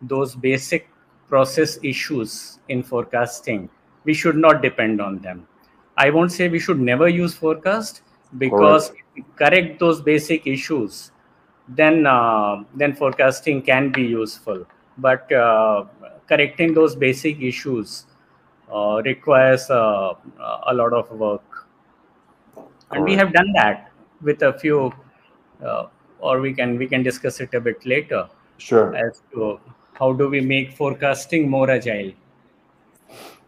those 0.00 0.34
basic 0.34 0.88
process 1.28 1.78
issues 1.82 2.58
in 2.68 2.82
forecasting 2.82 3.68
we 4.04 4.14
should 4.14 4.36
not 4.36 4.62
depend 4.62 5.00
on 5.00 5.18
them. 5.18 5.46
I 5.96 6.10
won't 6.10 6.32
say 6.32 6.48
we 6.48 6.58
should 6.58 6.80
never 6.80 7.08
use 7.08 7.34
forecast 7.34 8.02
because 8.38 8.92
correct. 9.36 9.78
those 9.78 10.00
basic 10.00 10.46
issues 10.46 11.12
then 11.68 12.06
uh, 12.06 12.64
then 12.74 12.94
forecasting 12.94 13.62
can 13.62 13.90
be 13.90 14.02
useful. 14.02 14.66
But 14.98 15.32
uh, 15.32 15.84
correcting 16.28 16.74
those 16.74 16.94
basic 16.94 17.40
issues 17.40 18.06
uh, 18.72 19.02
requires 19.04 19.70
uh, 19.70 20.14
a 20.66 20.74
lot 20.74 20.92
of 20.92 21.10
work. 21.10 21.66
And 22.90 23.04
we 23.04 23.14
have 23.14 23.32
done 23.32 23.52
that 23.54 23.90
with 24.20 24.42
a 24.42 24.52
few 24.58 24.92
uh, 25.64 25.86
or 26.18 26.40
we 26.40 26.52
can 26.54 26.78
we 26.78 26.86
can 26.86 27.02
discuss 27.02 27.40
it 27.40 27.54
a 27.54 27.60
bit 27.60 27.84
later 27.84 28.28
sure. 28.58 28.94
as 28.94 29.22
to 29.32 29.60
how 29.94 30.12
do 30.12 30.28
we 30.28 30.40
make 30.40 30.72
forecasting 30.72 31.48
more 31.48 31.70
agile. 31.70 32.12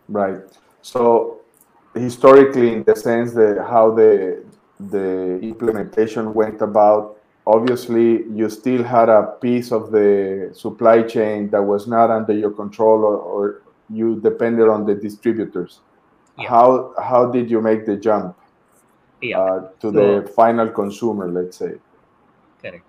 Right. 0.09 0.43
So 0.83 1.41
historically 1.95 2.73
in 2.73 2.85
the 2.85 2.97
sense 2.97 3.33
that 3.33 3.65
how 3.69 3.91
the 3.93 4.45
the 4.79 5.39
implementation 5.41 6.35
went 6.35 6.61
about 6.61 7.17
obviously 7.47 8.25
you 8.33 8.49
still 8.49 8.83
had 8.83 9.09
a 9.09 9.23
piece 9.41 9.71
of 9.71 9.91
the 9.91 10.51
supply 10.55 11.03
chain 11.03 11.51
that 11.51 11.63
was 11.63 11.87
not 11.87 12.11
under 12.11 12.33
your 12.33 12.51
control 12.51 13.05
or, 13.05 13.17
or 13.17 13.63
you 13.91 14.21
depended 14.21 14.69
on 14.69 14.87
the 14.87 14.95
distributors 14.95 15.81
yeah. 16.39 16.49
how 16.49 16.95
how 17.03 17.27
did 17.31 17.51
you 17.51 17.61
make 17.61 17.85
the 17.85 17.97
jump 17.97 18.37
yeah. 19.21 19.39
uh, 19.39 19.61
to 19.81 19.89
so, 19.89 19.91
the 19.93 20.29
final 20.29 20.69
consumer 20.69 21.31
let's 21.31 21.59
say 21.59 21.75
correct 22.63 22.85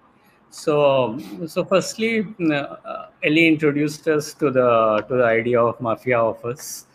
so 0.50 1.20
so 1.46 1.66
firstly 1.66 2.26
uh, 2.52 3.08
Eli 3.26 3.48
introduced 3.48 4.08
us 4.08 4.34
to 4.34 4.52
the 4.52 5.04
to 5.10 5.16
the 5.16 5.26
idea 5.26 5.62
of 5.62 5.80
mafia 5.82 6.18
offers 6.18 6.88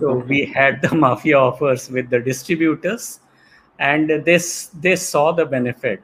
so 0.00 0.16
we 0.28 0.46
had 0.46 0.80
the 0.80 0.94
mafia 0.94 1.38
offers 1.38 1.90
with 1.90 2.08
the 2.08 2.20
distributors 2.20 3.20
and 3.78 4.08
this 4.24 4.70
they 4.80 4.96
saw 4.96 5.30
the 5.30 5.44
benefit 5.44 6.02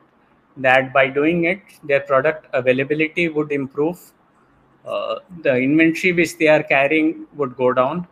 that 0.56 0.92
by 0.92 1.09
doing 1.09 1.44
it, 1.44 1.61
their 1.85 2.00
product 2.00 2.47
availability 2.52 3.28
would 3.28 3.52
improve. 3.52 4.12
Uh, 4.87 5.16
the 5.42 5.54
inventory 5.56 6.12
which 6.12 6.37
they 6.38 6.49
are 6.49 6.62
carrying 6.62 7.26
would 7.35 7.56
go 7.56 7.73
down, 7.73 8.06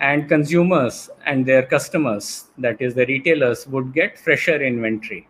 and 0.00 0.28
consumers 0.28 1.08
and 1.24 1.46
their 1.46 1.62
customers, 1.62 2.46
that 2.58 2.80
is 2.80 2.94
the 2.94 3.06
retailers, 3.06 3.66
would 3.68 3.94
get 3.94 4.18
fresher 4.18 4.62
inventory. 4.62 5.28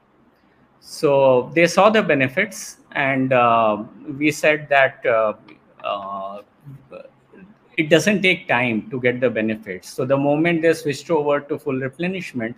So 0.80 1.50
they 1.54 1.66
saw 1.66 1.90
the 1.90 2.02
benefits, 2.02 2.78
and 2.92 3.32
uh, 3.32 3.84
we 4.18 4.30
said 4.30 4.68
that 4.68 5.04
uh, 5.04 5.34
uh 5.84 6.42
it 7.76 7.90
doesn't 7.90 8.22
take 8.22 8.48
time 8.48 8.88
to 8.90 9.00
get 9.00 9.20
the 9.20 9.28
benefits. 9.28 9.90
So 9.90 10.04
the 10.04 10.16
moment 10.16 10.62
they 10.62 10.72
switched 10.72 11.10
over 11.10 11.40
to 11.40 11.58
full 11.58 11.78
replenishment, 11.78 12.56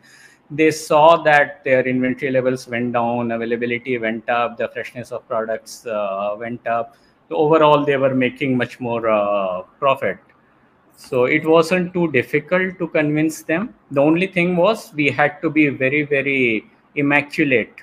they 0.50 0.70
saw 0.70 1.22
that 1.22 1.62
their 1.64 1.86
inventory 1.86 2.30
levels 2.32 2.68
went 2.68 2.92
down, 2.92 3.32
availability 3.32 3.98
went 3.98 4.28
up, 4.28 4.56
the 4.56 4.68
freshness 4.68 5.12
of 5.12 5.26
products 5.28 5.86
uh, 5.86 6.34
went 6.38 6.66
up. 6.66 6.96
So 7.28 7.36
overall, 7.36 7.84
they 7.84 7.96
were 7.96 8.14
making 8.14 8.56
much 8.56 8.80
more 8.80 9.08
uh, 9.08 9.62
profit. 9.78 10.18
So 10.96 11.24
it 11.26 11.46
wasn't 11.46 11.92
too 11.92 12.10
difficult 12.10 12.78
to 12.78 12.88
convince 12.88 13.42
them. 13.42 13.74
The 13.90 14.00
only 14.00 14.26
thing 14.26 14.56
was 14.56 14.92
we 14.94 15.10
had 15.10 15.40
to 15.42 15.50
be 15.50 15.68
very, 15.68 16.02
very 16.02 16.64
immaculate 16.96 17.74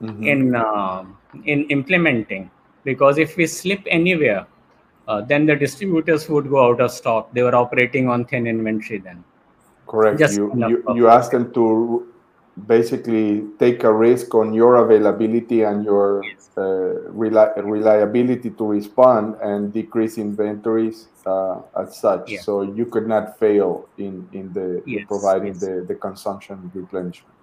mm-hmm. 0.00 0.22
in 0.22 0.54
uh, 0.54 1.04
in 1.44 1.64
implementing 1.64 2.50
because 2.84 3.18
if 3.18 3.36
we 3.36 3.46
slip 3.46 3.82
anywhere, 3.86 4.46
uh, 5.08 5.20
then 5.20 5.44
the 5.44 5.54
distributors 5.54 6.28
would 6.28 6.48
go 6.48 6.64
out 6.64 6.80
of 6.80 6.90
stock. 6.92 7.32
They 7.34 7.42
were 7.42 7.54
operating 7.54 8.08
on 8.08 8.24
thin 8.24 8.46
inventory 8.46 9.00
then. 9.00 9.22
Correct. 9.86 10.18
Just 10.18 10.36
you, 10.36 10.52
you, 10.68 10.84
you 10.94 11.08
ask 11.08 11.30
them 11.30 11.52
to 11.54 12.12
basically 12.66 13.44
take 13.58 13.84
a 13.84 13.92
risk 13.92 14.34
on 14.34 14.54
your 14.54 14.76
availability 14.76 15.62
and 15.62 15.84
your 15.84 16.24
yes. 16.24 16.50
uh, 16.56 16.60
reli- 17.12 17.54
reliability 17.62 18.50
to 18.50 18.66
respond 18.66 19.36
and 19.42 19.72
decrease 19.72 20.16
inventories 20.16 21.08
uh, 21.26 21.60
as 21.78 21.96
such. 21.96 22.30
Yeah. 22.30 22.40
So 22.40 22.62
you 22.62 22.86
could 22.86 23.06
not 23.06 23.38
fail 23.38 23.88
in, 23.98 24.28
in 24.32 24.52
the 24.52 24.82
yes. 24.86 25.02
in 25.02 25.06
providing 25.06 25.52
yes. 25.54 25.60
the, 25.60 25.84
the 25.86 25.94
consumption 25.94 26.70
replenishment. 26.74 27.34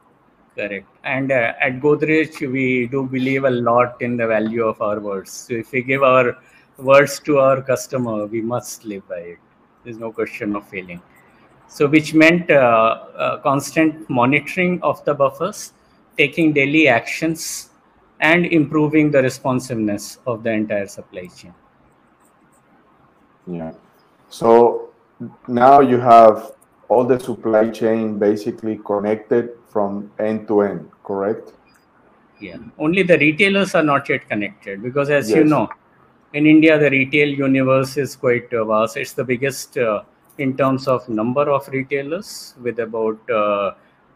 Correct. 0.55 0.87
And 1.03 1.31
uh, 1.31 1.53
at 1.61 1.79
Godrej, 1.79 2.51
we 2.51 2.87
do 2.87 3.03
believe 3.07 3.43
a 3.43 3.49
lot 3.49 4.01
in 4.01 4.17
the 4.17 4.27
value 4.27 4.65
of 4.65 4.81
our 4.81 4.99
words. 4.99 5.31
So 5.31 5.53
if 5.53 5.71
we 5.71 5.81
give 5.81 6.03
our 6.03 6.37
words 6.77 7.19
to 7.21 7.39
our 7.39 7.61
customer, 7.61 8.25
we 8.25 8.41
must 8.41 8.85
live 8.85 9.07
by 9.07 9.17
it. 9.17 9.37
There's 9.83 9.97
no 9.97 10.11
question 10.11 10.55
of 10.55 10.67
failing. 10.67 11.01
So 11.73 11.87
which 11.87 12.13
meant 12.13 12.51
uh, 12.51 12.55
uh, 13.17 13.37
constant 13.37 14.07
monitoring 14.07 14.79
of 14.83 15.03
the 15.05 15.13
buffers, 15.15 15.73
taking 16.19 16.53
daily 16.53 16.87
actions, 16.87 17.71
and 18.19 18.45
improving 18.45 19.09
the 19.09 19.23
responsiveness 19.23 20.19
of 20.27 20.43
the 20.43 20.51
entire 20.51 20.85
supply 20.85 21.25
chain. 21.35 21.51
Yeah. 23.47 23.71
So 24.29 24.89
now 25.47 25.79
you 25.79 25.99
have 25.99 26.51
all 26.89 27.05
the 27.05 27.19
supply 27.19 27.71
chain 27.71 28.19
basically 28.19 28.79
connected 28.85 29.49
from 29.67 30.11
end 30.19 30.47
to 30.49 30.61
end, 30.61 30.91
correct? 31.03 31.53
Yeah. 32.39 32.57
Only 32.77 33.01
the 33.01 33.17
retailers 33.17 33.73
are 33.73 33.83
not 33.83 34.07
yet 34.09 34.29
connected 34.29 34.83
because, 34.83 35.09
as 35.09 35.27
yes. 35.27 35.37
you 35.39 35.43
know, 35.45 35.69
in 36.33 36.45
India, 36.45 36.77
the 36.77 36.91
retail 36.91 37.29
universe 37.29 37.97
is 37.97 38.15
quite 38.15 38.53
uh, 38.53 38.63
vast. 38.63 38.97
It's 38.97 39.13
the 39.13 39.23
biggest 39.23 39.75
uh, 39.77 40.03
in 40.37 40.57
terms 40.57 40.87
of 40.87 41.07
number 41.09 41.49
of 41.49 41.67
retailers 41.69 42.55
with 42.61 42.79
about 42.79 43.19
uh, 43.29 43.71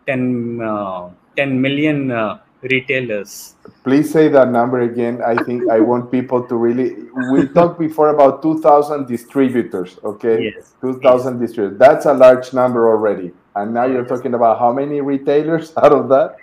10, 0.08 0.62
uh, 0.62 1.10
10 1.36 1.62
million 1.62 2.12
uh, 2.12 2.40
retailers. 2.62 3.56
Please 3.84 4.12
say 4.12 4.28
that 4.30 4.50
number 4.50 4.82
again. 4.82 5.22
I 5.22 5.36
think 5.44 5.70
I 5.70 5.80
want 5.80 6.12
people 6.12 6.44
to 6.48 6.56
really. 6.56 6.96
We 7.32 7.48
talked 7.48 7.80
before 7.80 8.10
about 8.10 8.42
2,000 8.42 9.08
distributors, 9.08 10.00
okay? 10.04 10.52
Yes. 10.56 10.74
2,000 10.82 11.34
yes. 11.34 11.42
distributors. 11.42 11.80
That's 11.80 12.06
a 12.06 12.14
large 12.14 12.54
number 12.54 12.90
already. 12.90 13.32
And 13.56 13.74
now 13.74 13.86
you're 13.86 14.06
talking 14.06 14.34
about 14.34 14.60
how 14.60 14.72
many 14.72 15.02
retailers 15.02 15.74
out 15.78 15.92
of 15.92 16.10
that? 16.10 16.38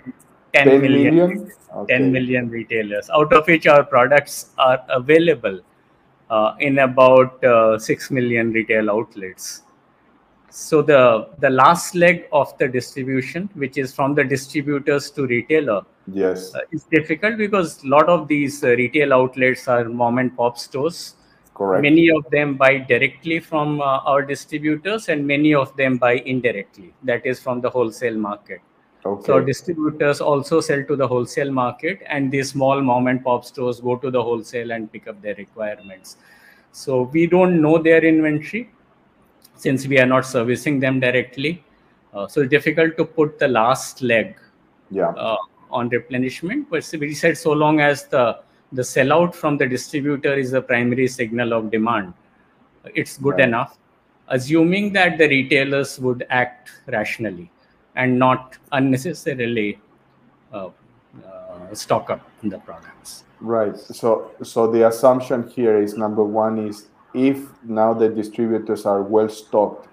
10, 0.53 0.67
10 0.67 0.81
million. 0.81 1.15
million? 1.15 1.51
Okay. 1.75 1.93
10 1.97 2.11
million 2.11 2.49
retailers, 2.49 3.09
out 3.09 3.33
of 3.33 3.45
which 3.47 3.67
our 3.67 3.83
products 3.83 4.51
are 4.57 4.81
available 4.89 5.59
uh, 6.29 6.55
in 6.59 6.79
about 6.79 7.43
uh, 7.43 7.77
6 7.77 8.11
million 8.11 8.53
retail 8.53 8.89
outlets 8.89 9.63
so 10.55 10.81
the 10.81 11.27
the 11.39 11.49
last 11.49 11.95
leg 11.95 12.27
of 12.31 12.57
the 12.59 12.67
distribution 12.67 13.49
which 13.55 13.77
is 13.77 13.93
from 13.93 14.15
the 14.15 14.23
distributors 14.23 15.11
to 15.11 15.27
retailer 15.27 15.81
yes. 16.07 16.55
uh, 16.55 16.59
is 16.71 16.83
difficult 16.83 17.37
because 17.37 17.83
a 17.83 17.87
lot 17.87 18.07
of 18.07 18.29
these 18.29 18.63
uh, 18.63 18.69
retail 18.69 19.13
outlets 19.13 19.67
are 19.67 19.83
mom 19.83 20.17
and 20.17 20.35
pop 20.37 20.57
stores. 20.57 21.15
Correct. 21.53 21.81
Many 21.81 22.09
of 22.09 22.29
them 22.31 22.55
buy 22.55 22.77
directly 22.77 23.39
from 23.39 23.81
uh, 23.81 23.99
our 24.11 24.21
distributors 24.21 25.09
and 25.09 25.27
many 25.27 25.53
of 25.53 25.75
them 25.75 25.97
buy 25.97 26.13
indirectly. 26.19 26.93
That 27.03 27.25
is 27.25 27.39
from 27.39 27.59
the 27.59 27.69
wholesale 27.69 28.17
market. 28.17 28.61
Okay. 29.05 29.27
so 29.27 29.39
distributors 29.39 30.19
also 30.19 30.59
sell 30.61 30.83
to 30.85 30.95
the 30.95 31.07
wholesale 31.07 31.51
market 31.51 31.99
and 32.07 32.31
these 32.31 32.49
small 32.49 32.81
mom 32.81 33.05
and 33.05 33.23
pop 33.23 33.45
stores 33.45 33.79
go 33.79 33.97
to 33.97 34.09
the 34.09 34.23
wholesale 34.23 34.71
and 34.71 34.91
pick 34.91 35.07
up 35.07 35.21
their 35.21 35.35
requirements. 35.35 36.17
So 36.71 37.03
we 37.13 37.27
don't 37.27 37.61
know 37.61 37.77
their 37.77 38.03
inventory 38.03 38.71
since 39.55 39.87
we 39.87 39.99
are 39.99 40.05
not 40.05 40.25
servicing 40.25 40.79
them 40.79 40.99
directly. 40.99 41.63
Uh, 42.13 42.27
so 42.27 42.41
it's 42.41 42.49
difficult 42.49 42.95
to 42.97 43.05
put 43.05 43.39
the 43.39 43.47
last 43.47 44.01
leg 44.01 44.37
yeah. 44.91 45.09
uh, 45.09 45.37
on 45.69 45.89
replenishment. 45.89 46.69
But 46.69 46.89
we 46.99 47.13
said 47.13 47.37
so 47.37 47.51
long 47.51 47.79
as 47.79 48.05
the 48.07 48.39
the 48.71 48.81
sellout 48.81 49.33
from 49.33 49.57
the 49.57 49.67
distributor 49.67 50.33
is 50.33 50.51
the 50.51 50.61
primary 50.61 51.07
signal 51.07 51.53
of 51.53 51.71
demand, 51.71 52.13
it's 52.93 53.17
good 53.17 53.35
right. 53.35 53.47
enough. 53.47 53.77
Assuming 54.27 54.91
that 54.93 55.17
the 55.17 55.27
retailers 55.29 55.99
would 55.99 56.25
act 56.29 56.71
rationally 56.87 57.51
and 57.95 58.17
not 58.17 58.57
unnecessarily 58.71 59.79
uh, 60.51 60.69
uh 61.25 61.73
stock 61.73 62.09
up 62.09 62.27
in 62.43 62.49
the 62.49 62.57
products. 62.59 63.23
Right. 63.39 63.77
So 63.77 64.31
so 64.41 64.69
the 64.71 64.87
assumption 64.87 65.47
here 65.47 65.79
is 65.81 65.95
number 65.95 66.23
one 66.23 66.57
is 66.67 66.87
if 67.15 67.39
now 67.63 67.93
the 67.93 68.09
distributors 68.09 68.85
are 68.85 69.01
well 69.01 69.29
stocked, 69.29 69.87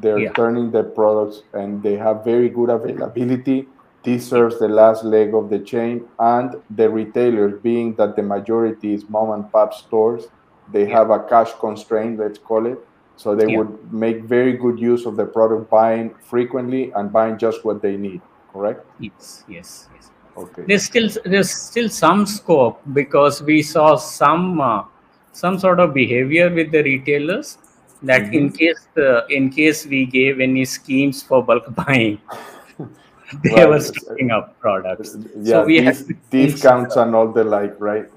they're 0.00 0.18
yeah. 0.18 0.32
turning 0.32 0.70
their 0.70 0.84
products 0.84 1.42
and 1.52 1.82
they 1.82 1.96
have 1.96 2.24
very 2.24 2.48
good 2.48 2.70
availability, 2.70 3.68
this 4.02 4.28
serves 4.28 4.58
the 4.58 4.68
last 4.68 5.04
leg 5.04 5.34
of 5.34 5.48
the 5.48 5.58
chain, 5.58 6.06
and 6.18 6.56
the 6.70 6.90
retailers, 6.90 7.60
being 7.62 7.94
that 7.94 8.16
the 8.16 8.22
majority 8.22 8.92
is 8.92 9.08
mom 9.08 9.30
and 9.30 9.50
pop 9.50 9.72
stores, 9.72 10.26
they 10.72 10.86
have 10.86 11.10
a 11.10 11.20
cash 11.20 11.52
constraint, 11.60 12.18
let's 12.18 12.38
call 12.38 12.66
it. 12.66 12.78
So 13.16 13.34
they 13.34 13.50
Yeah. 13.50 13.58
would 13.58 13.92
make 13.92 14.24
very 14.24 14.54
good 14.54 14.78
use 14.78 15.06
of 15.06 15.16
the 15.16 15.24
product, 15.24 15.70
buying 15.70 16.14
frequently 16.20 16.92
and 16.92 17.12
buying 17.12 17.38
just 17.38 17.64
what 17.64 17.80
they 17.80 17.96
need. 17.96 18.20
Correct? 18.52 18.84
Yes, 18.98 19.44
yes, 19.48 19.88
yes. 19.94 20.10
Okay. 20.36 20.64
There's 20.66 20.84
still 20.84 21.08
there's 21.24 21.50
still 21.50 21.88
some 21.88 22.26
scope 22.26 22.80
because 22.92 23.42
we 23.42 23.62
saw 23.62 23.96
some 23.96 24.60
uh, 24.60 24.82
some 25.34 25.58
sort 25.58 25.80
of 25.80 25.92
behavior 25.92 26.48
with 26.50 26.72
the 26.72 26.82
retailers 26.82 27.58
that 28.02 28.22
mm-hmm. 28.22 28.34
in 28.34 28.52
case 28.52 28.88
the 28.94 29.26
in 29.28 29.50
case 29.50 29.86
we 29.86 30.06
gave 30.06 30.40
any 30.40 30.64
schemes 30.64 31.22
for 31.22 31.42
bulk 31.42 31.72
buying, 31.82 32.18
they 33.42 33.54
Right. 33.54 33.68
were 33.68 33.76
uh, 33.76 33.80
stocking 33.80 34.30
up 34.30 34.58
products. 34.60 35.16
Yeah, 35.36 35.64
we 35.64 35.76
had 35.76 35.96
these 35.96 36.06
to 36.06 36.14
change 36.32 36.52
discounts 36.52 36.96
and 36.96 37.14
all 37.14 37.32
the 37.32 37.44
like, 37.44 37.74
right? 37.80 38.08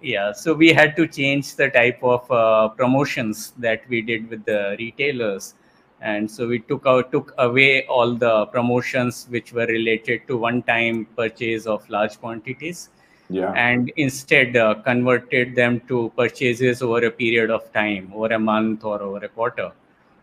yeah 0.00 0.32
so 0.32 0.54
we 0.54 0.72
had 0.72 0.94
to 0.96 1.06
change 1.06 1.56
the 1.56 1.68
type 1.70 1.98
of 2.02 2.30
uh, 2.30 2.68
promotions 2.68 3.52
that 3.58 3.82
we 3.88 4.00
did 4.00 4.28
with 4.30 4.44
the 4.44 4.76
retailers 4.78 5.54
and 6.00 6.30
so 6.30 6.46
we 6.46 6.60
took 6.60 6.86
out 6.86 7.10
took 7.10 7.34
away 7.38 7.84
all 7.86 8.14
the 8.14 8.46
promotions 8.46 9.26
which 9.30 9.52
were 9.52 9.66
related 9.66 10.20
to 10.28 10.36
one 10.36 10.62
time 10.62 11.04
purchase 11.16 11.66
of 11.66 11.88
large 11.90 12.18
quantities 12.20 12.90
Yeah. 13.30 13.52
and 13.52 13.90
instead 13.96 14.56
uh, 14.56 14.76
converted 14.76 15.54
them 15.54 15.80
to 15.88 16.10
purchases 16.16 16.80
over 16.80 17.04
a 17.04 17.10
period 17.10 17.50
of 17.50 17.70
time 17.74 18.10
over 18.14 18.32
a 18.32 18.38
month 18.38 18.84
or 18.84 19.02
over 19.02 19.18
a 19.18 19.28
quarter 19.28 19.70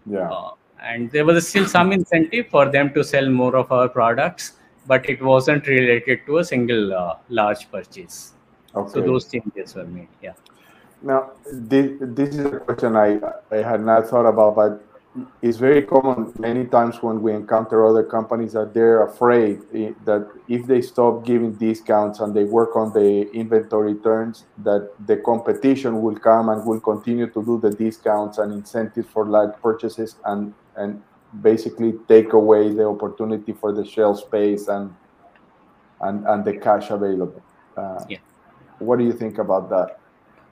yeah. 0.08 0.28
uh, 0.28 0.52
and 0.82 1.12
there 1.12 1.24
was 1.24 1.48
still 1.48 1.68
some 1.68 1.92
incentive 1.92 2.48
for 2.50 2.70
them 2.70 2.92
to 2.96 3.04
sell 3.04 3.30
more 3.30 3.56
of 3.56 3.72
our 3.72 3.88
products 3.88 4.54
but 4.88 5.08
it 5.08 5.22
wasn't 5.22 5.68
related 5.68 6.26
to 6.26 6.40
a 6.40 6.44
single 6.44 6.96
uh, 6.96 7.16
large 7.30 7.70
purchase 7.72 8.34
okay. 8.74 8.92
so 8.92 9.02
those 9.02 9.26
changes 9.26 9.76
were 9.76 9.86
made 9.86 10.08
yeah 10.24 10.34
Now, 11.02 11.32
this, 11.52 11.92
this 12.02 12.36
is 12.36 12.46
a 12.46 12.60
question 12.60 12.96
I, 12.96 13.20
I 13.52 13.58
had 13.58 13.82
not 13.82 14.08
thought 14.08 14.26
about, 14.26 14.56
but 14.56 14.84
it's 15.42 15.58
very 15.58 15.82
common 15.82 16.34
many 16.40 16.66
times 16.66 17.02
when 17.02 17.22
we 17.22 17.34
encounter 17.34 17.86
other 17.86 18.04
companies 18.04 18.54
that 18.54 18.74
they're 18.74 19.04
afraid 19.04 19.62
that 20.04 20.30
if 20.48 20.66
they 20.66 20.82
stop 20.82 21.26
giving 21.26 21.54
discounts 21.54 22.20
and 22.20 22.34
they 22.36 22.44
work 22.44 22.76
on 22.76 22.92
the 22.94 23.32
inventory 23.32 23.96
turns, 23.96 24.46
that 24.64 24.92
the 25.08 25.18
competition 25.18 26.02
will 26.02 26.18
come 26.18 26.50
and 26.50 26.66
will 26.66 26.82
continue 26.82 27.28
to 27.28 27.44
do 27.44 27.60
the 27.60 27.72
discounts 27.72 28.38
and 28.40 28.52
incentives 28.52 29.08
for 29.10 29.26
large 29.26 29.54
purchases 29.62 30.16
and, 30.26 30.54
and 30.76 31.02
basically 31.42 31.94
take 32.08 32.34
away 32.34 32.74
the 32.74 32.86
opportunity 32.86 33.54
for 33.54 33.72
the 33.72 33.86
shelf 33.86 34.20
space 34.20 34.68
and, 34.68 34.94
and, 36.02 36.26
and 36.28 36.44
the 36.44 36.58
cash 36.58 36.90
available. 36.90 37.42
Uh, 37.78 38.04
Yeah. 38.10 38.18
What 38.80 39.00
do 39.00 39.06
you 39.06 39.14
think 39.14 39.38
about 39.38 39.70
that? 39.70 40.00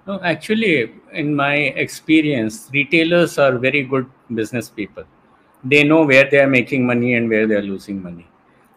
No, 0.05 0.19
actually, 0.21 0.91
in 1.13 1.33
my 1.33 1.55
experience, 1.55 2.69
retailers 2.73 3.37
are 3.37 3.57
very 3.57 3.83
good 3.83 4.05
business 4.33 4.69
people. 4.69 5.05
They 5.63 5.85
know 5.85 6.03
where 6.05 6.29
they 6.29 6.39
are 6.39 6.49
making 6.49 6.85
money 6.85 7.13
and 7.13 7.29
where 7.29 7.47
they 7.47 7.55
are 7.55 7.61
losing 7.61 8.03
money. 8.03 8.27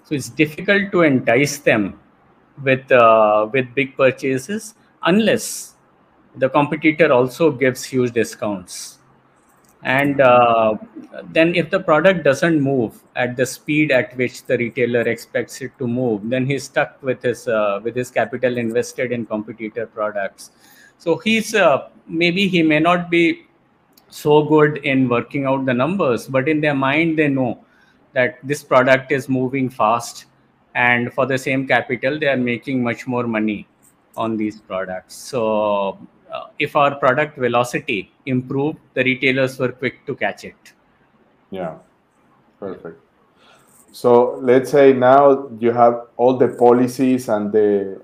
So 0.04 0.14
it's 0.14 0.28
difficult 0.28 0.92
to 0.92 1.02
entice 1.02 1.59
them 1.59 1.99
with 2.62 2.92
uh, 2.92 3.49
with 3.52 3.75
big 3.75 3.97
purchases 3.97 4.76
unless 5.02 5.75
the 6.37 6.49
competitor 6.49 7.12
also 7.12 7.50
gives 7.50 7.82
huge 7.82 8.12
discounts. 8.12 8.99
And 9.82 10.21
uh, 10.21 10.76
then, 11.32 11.56
if 11.56 11.71
the 11.71 11.80
product 11.80 12.23
doesn't 12.23 12.60
move 12.60 13.02
at 13.17 13.36
the 13.36 13.47
speed 13.47 13.91
at 13.91 14.17
which 14.17 14.45
the 14.45 14.56
retailer 14.58 15.02
expects 15.02 15.60
it 15.60 15.73
to 15.78 15.89
move, 15.89 16.30
then 16.30 16.47
he's 16.47 16.65
stuck 16.65 17.02
with 17.02 17.21
his 17.23 17.49
uh, 17.49 17.80
with 17.82 17.97
his 17.97 18.12
capital 18.12 18.58
invested 18.58 19.10
in 19.10 19.26
competitor 19.26 19.86
products 19.86 20.52
so 20.99 21.17
he's 21.19 21.54
uh, 21.54 21.89
maybe 22.06 22.49
he 22.49 22.63
may 22.63 22.80
not 22.80 23.11
be 23.11 23.47
so 24.09 24.43
good 24.43 24.78
in 24.78 25.09
working 25.09 25.47
out 25.47 25.67
the 25.67 25.75
numbers 25.75 26.26
but 26.28 26.49
in 26.49 26.61
their 26.61 26.75
mind 26.75 27.19
they 27.19 27.28
know 27.28 27.59
that 28.13 28.39
this 28.43 28.63
product 28.63 29.13
is 29.13 29.28
moving 29.28 29.69
fast 29.69 30.26
and 30.75 31.13
for 31.13 31.26
the 31.26 31.37
same 31.37 31.67
capital 31.67 32.19
they 32.19 32.28
are 32.28 32.37
making 32.37 32.82
much 32.82 33.06
more 33.06 33.26
money 33.26 33.67
on 34.17 34.37
these 34.37 34.61
products 34.61 35.15
so 35.15 35.99
uh, 36.32 36.47
if 36.59 36.76
our 36.76 36.95
product 36.95 37.37
velocity 37.37 38.13
improved 38.26 38.78
the 38.95 39.04
retailers 39.04 39.59
were 39.59 39.73
quick 39.73 40.06
to 40.06 40.15
catch 40.15 40.45
it 40.45 40.73
Yeah, 41.50 41.76
perfect. 42.59 43.00
So 43.93 44.39
let's 44.43 44.71
say 44.71 44.93
now 44.93 45.49
you 45.59 45.73
have 45.73 46.09
all 46.17 46.37
the 46.37 46.49
policies 46.49 47.28
and 47.28 47.52
the 47.52 48.02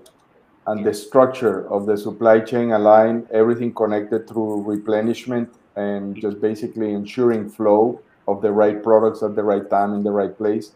and 0.66 0.84
the 0.84 0.94
structure 0.94 1.68
of 1.70 1.86
the 1.86 1.96
supply 1.96 2.40
chain 2.40 2.72
aligned, 2.72 3.26
everything 3.30 3.72
connected 3.74 4.28
through 4.28 4.62
replenishment 4.62 5.52
and 5.76 6.16
just 6.20 6.40
basically 6.40 6.92
ensuring 6.92 7.48
flow 7.48 8.00
of 8.28 8.40
the 8.42 8.52
right 8.52 8.82
products 8.82 9.22
at 9.22 9.34
the 9.34 9.42
right 9.42 9.68
time 9.68 9.92
in 9.94 10.02
the 10.02 10.10
right 10.10 10.36
place. 10.36 10.72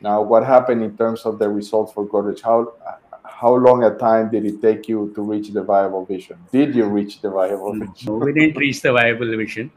Now, 0.00 0.22
what 0.22 0.44
happened 0.44 0.82
in 0.82 0.96
terms 0.96 1.22
of 1.24 1.38
the 1.38 1.48
results 1.48 1.92
for 1.92 2.06
Godrej? 2.06 2.40
How 2.42 2.72
how 3.24 3.54
long 3.54 3.84
a 3.84 3.94
time 3.94 4.30
did 4.30 4.44
it 4.44 4.60
take 4.60 4.88
you 4.88 5.12
to 5.14 5.22
reach 5.22 5.50
the 5.50 5.62
viable 5.62 6.04
vision? 6.04 6.36
Did 6.50 6.74
you 6.74 6.86
reach 6.86 7.20
the 7.20 7.30
viable 7.30 7.72
vision? 7.72 8.06
No, 8.06 8.14
we 8.14 8.32
didn't 8.32 8.56
reach 8.56 8.80
the 8.82 8.92
viable 8.92 9.36
vision, 9.36 9.70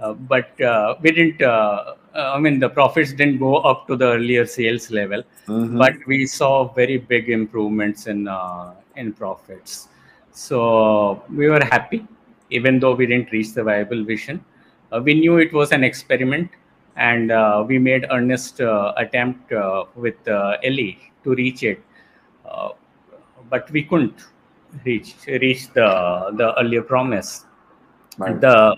uh, 0.00 0.14
but 0.14 0.60
uh, 0.60 0.96
we 1.00 1.12
didn't. 1.12 1.42
Uh, 1.42 1.94
uh, 2.14 2.32
I 2.34 2.38
mean, 2.40 2.58
the 2.58 2.68
profits 2.68 3.12
didn't 3.12 3.38
go 3.38 3.56
up 3.56 3.86
to 3.88 3.96
the 3.96 4.12
earlier 4.14 4.46
sales 4.46 4.90
level, 4.90 5.22
Mhm. 5.48 5.78
but 5.78 5.94
we 6.06 6.26
saw 6.26 6.72
very 6.72 6.98
big 6.98 7.28
improvements 7.28 8.06
in 8.06 8.26
in 8.96 9.12
profits. 9.12 9.88
So 10.32 11.22
we 11.30 11.48
were 11.48 11.64
happy, 11.64 12.06
even 12.50 12.80
though 12.80 12.94
we 12.94 13.06
didn't 13.06 13.30
reach 13.32 13.52
the 13.54 13.62
viable 13.62 14.04
vision. 14.04 14.44
Uh, 14.92 15.00
we 15.02 15.14
knew 15.14 15.38
it 15.38 15.52
was 15.52 15.72
an 15.72 15.84
experiment, 15.84 16.50
and 16.96 17.30
uh, 17.32 17.64
we 17.66 17.78
made 17.78 18.06
earnest 18.10 18.60
uh, 18.60 18.92
attempt 18.96 19.52
uh, 19.52 19.84
with 19.94 20.26
uh, 20.28 20.56
Eli 20.64 20.94
to 21.24 21.34
reach 21.34 21.62
it, 21.62 21.82
uh, 22.48 22.70
but 23.50 23.70
we 23.70 23.82
couldn't 23.82 24.26
reach 24.84 25.14
reach 25.26 25.72
the 25.72 26.30
the 26.36 26.58
earlier 26.60 26.82
promise 26.82 27.46
Right. 28.18 28.40
the 28.40 28.76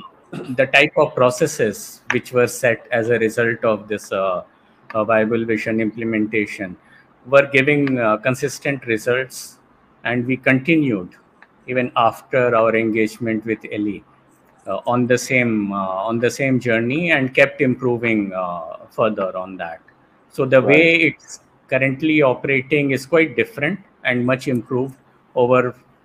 the 0.56 0.66
type 0.66 0.92
of 0.96 1.14
processes 1.14 2.00
which 2.10 2.32
were 2.32 2.46
set 2.46 2.86
as 2.90 3.10
a 3.10 3.18
result 3.18 3.64
of 3.64 3.86
this 3.86 4.10
viable 5.04 5.44
vision 5.44 5.80
implementation 5.80 6.76
were 7.26 7.46
giving 7.52 7.98
uh, 7.98 8.16
consistent 8.18 8.86
results 8.86 9.55
and 10.06 10.26
we 10.26 10.36
continued 10.48 11.16
even 11.66 11.90
after 11.96 12.42
our 12.60 12.74
engagement 12.76 13.44
with 13.50 13.64
Eli 13.78 13.98
uh, 14.66 14.80
on 14.94 15.06
the 15.12 15.18
same 15.18 15.72
uh, 15.72 16.08
on 16.10 16.20
the 16.26 16.30
same 16.38 16.60
journey 16.68 17.02
and 17.16 17.34
kept 17.40 17.60
improving 17.60 18.32
uh, 18.32 18.76
further 18.98 19.30
on 19.44 19.56
that 19.56 19.80
so 20.30 20.46
the 20.56 20.62
Right. 20.62 20.74
way 20.74 20.86
it's 21.08 21.40
currently 21.68 22.22
operating 22.32 22.92
is 22.98 23.06
quite 23.14 23.36
different 23.42 23.78
and 24.04 24.24
much 24.32 24.48
improved 24.56 24.96
over 25.34 25.62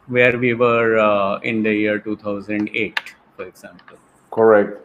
where 0.07 0.37
we 0.45 0.53
were 0.65 0.99
uh, 0.99 1.39
in 1.51 1.63
the 1.67 1.73
year 1.83 1.99
2008 1.99 2.99
for 3.35 3.45
example 3.45 3.97
Correct. 4.31 4.79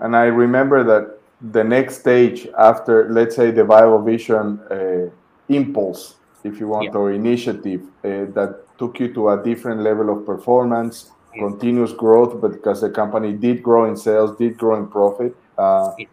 And 0.00 0.14
I 0.14 0.24
remember 0.24 0.84
that 0.84 1.18
the 1.52 1.64
next 1.64 2.00
stage 2.00 2.46
after, 2.58 3.10
let's 3.10 3.34
say, 3.34 3.50
the 3.50 3.64
Viable 3.64 4.02
Vision 4.02 4.60
uh, 4.70 5.10
impulse, 5.48 6.16
if 6.44 6.60
you 6.60 6.68
want, 6.68 6.84
Yeah. 6.84 6.98
or 6.98 7.12
initiative 7.12 7.82
uh, 8.04 8.26
that 8.36 8.50
took 8.78 9.00
you 9.00 9.12
to 9.14 9.30
a 9.30 9.42
different 9.42 9.80
level 9.80 10.10
of 10.10 10.24
performance, 10.24 11.10
Yeah. 11.34 11.48
continuous 11.48 11.92
growth, 11.92 12.40
but 12.40 12.52
because 12.52 12.80
the 12.80 12.90
company 12.90 13.32
did 13.32 13.62
grow 13.62 13.84
in 13.86 13.96
sales, 13.96 14.36
did 14.36 14.56
grow 14.58 14.76
in 14.76 14.86
profit, 14.86 15.34
uh, 15.58 15.90
Yeah. 15.98 16.06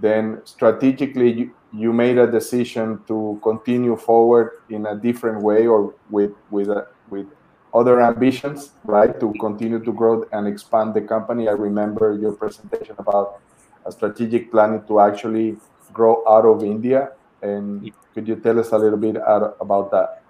then 0.00 0.40
strategically 0.44 1.30
you, 1.32 1.50
you 1.72 1.92
made 1.92 2.18
a 2.18 2.26
decision 2.26 2.98
to 3.06 3.38
continue 3.42 3.96
forward 3.96 4.50
in 4.68 4.86
a 4.86 4.94
different 4.94 5.42
way 5.42 5.66
or 5.66 5.94
with 6.10 6.32
with 6.50 6.68
a, 6.68 6.86
with 7.10 7.26
other 7.72 8.00
ambitions, 8.00 8.72
right? 8.84 9.20
To 9.20 9.32
continue 9.38 9.78
to 9.78 9.92
grow 9.92 10.24
and 10.32 10.48
expand 10.48 10.94
the 10.94 11.02
company. 11.02 11.48
I 11.48 11.52
remember 11.52 12.06
your 12.22 12.32
presentation 12.32 12.96
about 12.98 13.26
a 13.86 13.92
strategic 13.92 14.50
planning 14.50 14.82
to 14.88 14.98
actually 14.98 15.56
grow 15.92 16.14
out 16.26 16.44
of 16.44 16.64
India. 16.64 17.10
And 17.42 17.92
could 18.14 18.28
you 18.28 18.36
tell 18.36 18.58
us 18.58 18.72
a 18.72 18.78
little 18.78 18.98
bit 18.98 19.16
about 19.16 19.90
that? 19.92 20.22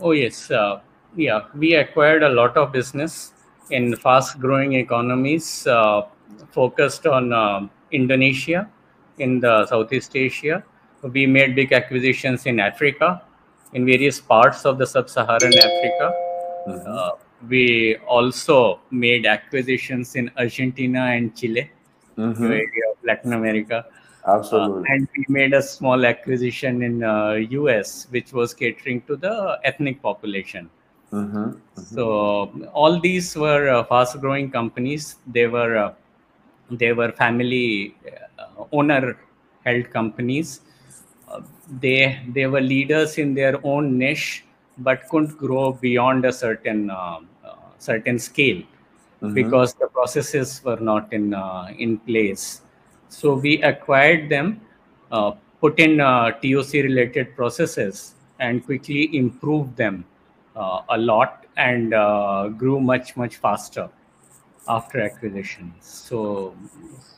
Oh, 0.00 0.12
yes. 0.12 0.50
Uh, 0.50 0.80
yeah, 1.16 1.42
we 1.54 1.74
acquired 1.74 2.22
a 2.22 2.28
lot 2.28 2.56
of 2.56 2.72
business 2.72 3.32
in 3.70 3.94
fast 3.96 4.40
growing 4.40 4.74
economies 4.74 5.66
uh, 5.66 6.02
focused 6.50 7.06
on 7.06 7.32
uh, 7.32 7.66
Indonesia, 7.90 8.68
in 9.18 9.40
the 9.40 9.66
Southeast 9.66 10.16
Asia. 10.16 10.64
We 11.02 11.26
made 11.26 11.54
big 11.54 11.72
acquisitions 11.72 12.46
in 12.46 12.60
Africa, 12.60 13.22
in 13.72 13.84
various 13.84 14.20
parts 14.20 14.64
of 14.64 14.78
the 14.78 14.86
sub 14.86 15.08
Saharan 15.08 15.52
Africa. 15.58 16.12
Uh, 16.66 17.10
we 17.48 17.96
also 18.06 18.80
made 18.90 19.26
acquisitions 19.26 20.14
in 20.14 20.30
Argentina 20.38 21.00
and 21.16 21.34
Chile, 21.36 21.70
Mhm. 22.16 22.50
area 22.50 22.84
of 22.90 22.96
Latin 23.04 23.32
America. 23.32 23.84
Absolutely. 24.26 24.82
Uh, 24.88 24.94
and 24.94 25.08
we 25.16 25.24
made 25.28 25.52
a 25.52 25.62
small 25.62 26.06
acquisition 26.06 26.82
in 26.82 27.02
uh, 27.02 27.32
US, 27.32 28.06
which 28.10 28.32
was 28.32 28.54
catering 28.54 29.02
to 29.02 29.16
the 29.16 29.58
ethnic 29.64 30.00
population. 30.00 30.70
Mm-hmm, 31.12 31.38
mm-hmm. 31.38 31.80
So 31.80 32.68
all 32.72 33.00
these 33.00 33.36
were 33.36 33.68
uh, 33.68 33.84
fast-growing 33.84 34.50
companies. 34.50 35.16
They 35.26 35.46
were 35.46 35.76
uh, 35.76 35.94
they 36.70 36.92
were 36.92 37.12
family 37.12 37.96
uh, 38.38 38.64
owner-held 38.72 39.90
companies. 39.90 40.60
Uh, 41.28 41.40
they 41.80 42.22
they 42.28 42.46
were 42.46 42.60
leaders 42.60 43.18
in 43.18 43.34
their 43.34 43.60
own 43.66 43.98
niche, 43.98 44.44
but 44.78 45.06
couldn't 45.08 45.36
grow 45.36 45.72
beyond 45.72 46.24
a 46.24 46.32
certain 46.32 46.90
certain 47.78 48.16
scale 48.16 48.58
mm-hmm. 48.58 49.34
because 49.34 49.74
the 49.74 49.88
processes 49.88 50.62
were 50.64 50.78
not 50.78 51.12
in 51.12 51.34
in 51.76 51.98
place 51.98 52.62
so 53.12 53.34
we 53.34 53.62
acquired 53.62 54.28
them, 54.30 54.60
uh, 55.10 55.32
put 55.60 55.78
in 55.78 56.00
uh, 56.00 56.30
TOC 56.30 56.72
related 56.88 57.36
processes, 57.36 58.14
and 58.40 58.64
quickly 58.64 59.14
improved 59.16 59.76
them 59.76 60.04
uh, 60.56 60.80
a 60.88 60.98
lot 60.98 61.46
and 61.56 61.92
uh, 61.92 62.48
grew 62.48 62.80
much, 62.80 63.16
much 63.16 63.36
faster 63.36 63.88
after 64.66 65.00
acquisition. 65.02 65.72
So, 65.80 66.56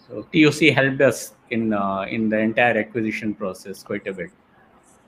so 0.09 0.27
TOC 0.35 0.75
helped 0.75 1.01
us 1.01 1.35
in, 1.51 1.73
uh, 1.73 2.07
in 2.11 2.29
the 2.29 2.39
entire 2.39 2.77
acquisition 2.79 3.33
process 3.33 3.83
quite 3.83 4.07
a 4.09 4.13
bit. 4.13 4.31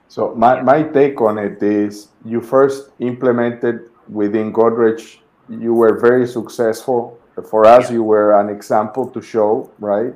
So 0.07 0.33
my, 0.35 0.61
my 0.61 0.83
take 0.83 1.19
on 1.19 1.37
it 1.37 1.61
is 1.61 2.07
you 2.23 2.39
first 2.39 2.91
implemented 2.99 3.89
within 4.07 4.53
Godrej, 4.53 5.19
you 5.49 5.73
were 5.73 5.99
very 5.99 6.25
successful. 6.25 7.19
For 7.49 7.65
us, 7.65 7.89
yeah. 7.89 7.95
you 7.95 8.03
were 8.03 8.39
an 8.39 8.49
example 8.49 9.09
to 9.09 9.21
show, 9.21 9.69
right? 9.79 10.13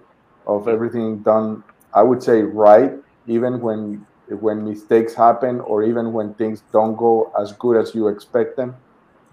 Of 0.47 0.67
everything 0.67 1.19
done 1.19 1.63
i 1.93 2.01
would 2.01 2.21
say 2.21 2.41
right 2.41 2.93
even 3.27 3.59
when 3.61 4.05
when 4.39 4.63
mistakes 4.63 5.13
happen 5.13 5.59
or 5.61 5.83
even 5.83 6.13
when 6.13 6.33
things 6.35 6.63
don't 6.71 6.95
go 6.95 7.31
as 7.39 7.51
good 7.53 7.77
as 7.77 7.93
you 7.93 8.07
expect 8.07 8.55
them. 8.55 8.75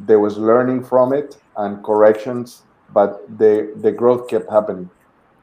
There 0.01 0.21
was 0.21 0.39
learning 0.39 0.85
from 0.85 1.13
it 1.13 1.37
and 1.57 1.85
corrections 1.85 2.63
but 2.93 3.39
the 3.39 3.73
the 3.83 3.93
growth 3.93 4.29
kept 4.29 4.51
happening. 4.51 4.91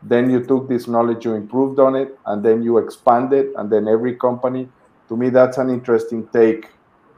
Then 0.01 0.29
you 0.29 0.43
took 0.43 0.67
this 0.67 0.87
knowledge 0.87 1.25
you 1.25 1.33
improved 1.33 1.79
on 1.79 1.95
it 1.95 2.17
and 2.25 2.43
then 2.43 2.63
you 2.63 2.77
expanded 2.77 3.47
and 3.57 3.69
then 3.71 3.87
every 3.87 4.15
company. 4.15 4.69
To 5.09 5.17
me 5.17 5.29
that's 5.29 5.57
an 5.57 5.69
interesting 5.69 6.27
take. 6.33 6.69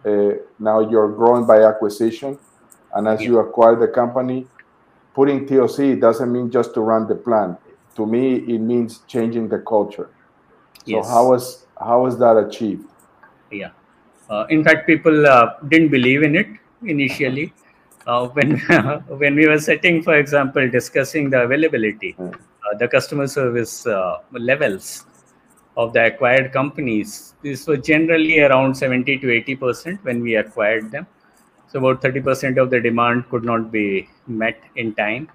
Uh, 0.06 0.34
now 0.60 0.80
you're 0.80 1.12
growing 1.12 1.46
by 1.46 1.64
acquisition 1.64 2.38
and 2.94 3.08
as 3.08 3.22
yeah. 3.22 3.28
you 3.28 3.40
acquire 3.40 3.76
the 3.76 3.88
company 3.88 4.48
putting 5.14 5.46
toc 5.48 6.00
doesn't 6.00 6.32
mean 6.32 6.50
just 6.50 6.74
to 6.76 6.82
run 6.82 7.08
the 7.08 7.16
plant 7.16 7.58
to 7.98 8.06
me 8.06 8.24
it 8.56 8.62
means 8.72 9.00
changing 9.08 9.50
the 9.50 9.60
culture. 9.74 10.10
So 10.86 10.98
yes. 10.98 11.10
how 11.10 11.30
was 11.30 11.66
how 11.88 12.04
was 12.04 12.18
that 12.20 12.38
achieved? 12.38 12.86
Yeah. 13.52 13.72
Uh, 14.30 14.46
in 14.50 14.64
fact 14.64 14.88
people 14.88 15.28
uh, 15.28 15.46
didn't 15.68 15.90
believe 15.90 16.24
in 16.24 16.36
it 16.36 16.48
initially. 16.84 17.54
Uh, 18.06 18.28
when 18.38 18.58
when 19.22 19.36
we 19.36 19.48
were 19.48 19.60
setting 19.60 20.02
for 20.02 20.16
example 20.18 20.70
discussing 20.76 21.30
the 21.30 21.42
availability 21.48 22.14
mm. 22.18 22.34
the 22.80 22.88
customer 22.88 23.28
service 23.28 23.74
uh, 23.86 24.20
levels 24.32 25.06
of 25.76 25.92
the 25.92 26.06
acquired 26.06 26.54
companies 26.54 27.34
this 27.42 27.68
was 27.68 27.82
generally 27.90 28.40
around 28.40 28.78
70 28.78 29.18
to 29.24 29.34
80 29.34 29.56
percent 29.64 30.06
when 30.06 30.22
we 30.22 30.36
acquired 30.36 30.90
them. 30.92 31.06
So 31.68 31.80
about 31.80 32.02
30 32.02 32.22
percent 32.22 32.58
of 32.58 32.70
the 32.70 32.80
demand 32.80 33.30
could 33.30 33.44
not 33.44 33.72
be 33.72 34.08
met 34.26 34.64
in 34.76 34.94
time 34.94 35.28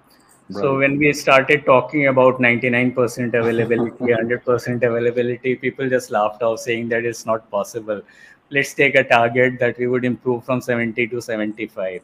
so 0.51 0.77
when 0.77 0.97
we 0.97 1.13
started 1.13 1.65
talking 1.65 2.07
about 2.07 2.39
99% 2.39 3.33
availability, 3.33 3.97
100% 4.01 4.75
availability, 4.83 5.55
people 5.55 5.89
just 5.89 6.11
laughed 6.11 6.41
off 6.41 6.59
saying 6.59 6.89
that 6.89 7.05
it's 7.05 7.25
not 7.25 7.49
possible. 7.49 8.01
Let's 8.49 8.73
take 8.73 8.95
a 8.95 9.03
target 9.03 9.57
that 9.59 9.77
we 9.77 9.87
would 9.87 10.03
improve 10.03 10.43
from 10.43 10.61
70 10.61 11.07
to 11.07 11.21
75. 11.21 12.01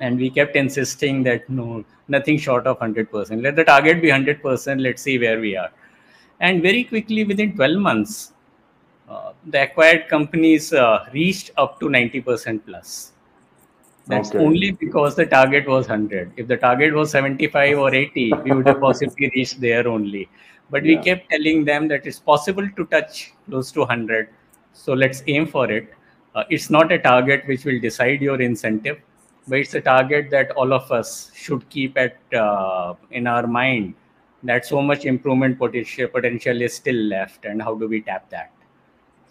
And 0.00 0.18
we 0.18 0.28
kept 0.30 0.56
insisting 0.56 1.22
that 1.22 1.48
no, 1.48 1.84
nothing 2.08 2.36
short 2.36 2.66
of 2.66 2.80
100%. 2.80 3.42
Let 3.42 3.54
the 3.54 3.64
target 3.64 4.02
be 4.02 4.08
100%. 4.08 4.80
Let's 4.82 5.02
see 5.02 5.18
where 5.18 5.40
we 5.40 5.56
are. 5.56 5.70
And 6.40 6.60
very 6.62 6.82
quickly, 6.82 7.22
within 7.22 7.54
12 7.54 7.78
months, 7.78 8.32
uh, 9.08 9.32
the 9.46 9.62
acquired 9.62 10.08
companies 10.08 10.72
uh, 10.72 11.06
reached 11.12 11.52
up 11.56 11.78
to 11.78 11.86
90% 11.86 12.66
plus 12.66 13.12
that's 14.12 14.30
okay. 14.30 14.44
only 14.44 14.70
because 14.72 15.16
the 15.16 15.26
target 15.26 15.66
was 15.66 15.88
100. 15.88 16.32
If 16.36 16.48
the 16.48 16.56
target 16.56 16.94
was 16.94 17.10
75 17.10 17.78
or 17.78 17.94
80, 17.94 18.32
we 18.44 18.52
would 18.52 18.66
have 18.66 18.80
possibly 18.80 19.30
reached 19.34 19.60
there 19.60 19.86
only. 19.88 20.28
But 20.70 20.84
yeah. 20.84 20.96
we 20.96 21.04
kept 21.04 21.30
telling 21.30 21.64
them 21.64 21.88
that 21.88 22.06
it's 22.06 22.18
possible 22.18 22.68
to 22.76 22.86
touch 22.86 23.32
close 23.48 23.72
to 23.72 23.80
100. 23.80 24.28
So 24.72 24.92
let's 24.92 25.22
aim 25.26 25.46
for 25.46 25.70
it. 25.70 25.92
Uh, 26.34 26.44
it's 26.48 26.70
not 26.70 26.92
a 26.92 26.98
target 26.98 27.46
which 27.46 27.64
will 27.64 27.80
decide 27.80 28.22
your 28.22 28.40
incentive, 28.40 29.00
but 29.48 29.58
it's 29.58 29.74
a 29.74 29.80
target 29.80 30.30
that 30.30 30.50
all 30.52 30.72
of 30.72 30.90
us 30.90 31.30
should 31.34 31.68
keep 31.68 31.98
at 31.98 32.16
uh, 32.34 32.94
in 33.10 33.26
our 33.26 33.46
mind 33.46 33.94
that 34.44 34.64
so 34.64 34.80
much 34.82 35.04
improvement 35.04 35.58
potential 35.58 36.08
potential 36.08 36.62
is 36.62 36.74
still 36.74 36.96
left, 36.96 37.44
and 37.44 37.62
how 37.62 37.74
do 37.74 37.86
we 37.86 38.00
tap 38.00 38.28
that? 38.30 38.50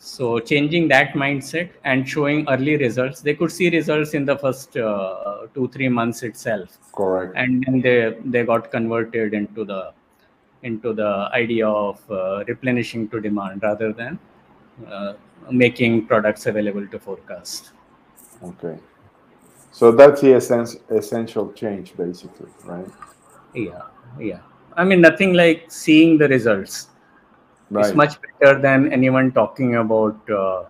So 0.04 0.40
changing 0.40 0.88
that 0.88 1.14
mindset 1.14 1.70
and 1.84 2.10
showing 2.10 2.48
early 2.50 2.76
results, 2.76 3.22
they 3.22 3.36
could 3.36 3.52
see 3.52 3.70
results 3.70 4.16
in 4.16 4.26
the 4.26 4.36
first 4.36 4.76
uh, 4.76 5.46
two 5.54 5.68
three 5.68 5.90
months 5.90 6.24
itself. 6.24 6.80
Correct. 6.92 7.34
And 7.36 7.64
then 7.64 7.82
they 7.82 8.18
they 8.26 8.44
got 8.44 8.72
converted 8.72 9.36
into 9.36 9.64
the 9.64 9.94
into 10.64 10.94
the 10.94 11.30
idea 11.34 11.68
of 11.68 12.02
uh, 12.10 12.44
replenishing 12.48 13.10
to 13.10 13.22
demand 13.22 13.62
rather 13.62 13.94
than 13.94 14.18
uh, 14.88 15.14
making 15.52 16.08
products 16.08 16.48
available 16.48 16.88
to 16.88 16.98
forecast. 16.98 17.72
Okay. 18.44 18.80
So 19.72 19.92
that's 19.92 20.22
the 20.22 20.34
essence, 20.34 20.78
essential 20.90 21.54
change, 21.54 21.96
basically, 21.96 22.50
right? 22.66 22.88
Yeah, 23.54 23.84
yeah. 24.20 24.40
I 24.76 24.84
mean, 24.84 25.02
nothing 25.02 25.34
like 25.34 25.66
seeing 25.70 26.18
the 26.18 26.28
results 26.28 26.88
right. 27.71 27.86
it's 27.86 27.95
much 27.95 28.17
better 28.21 28.60
than 28.60 28.91
anyone 28.91 29.31
talking 29.31 29.75
about 29.75 30.29
uh, 30.29 30.63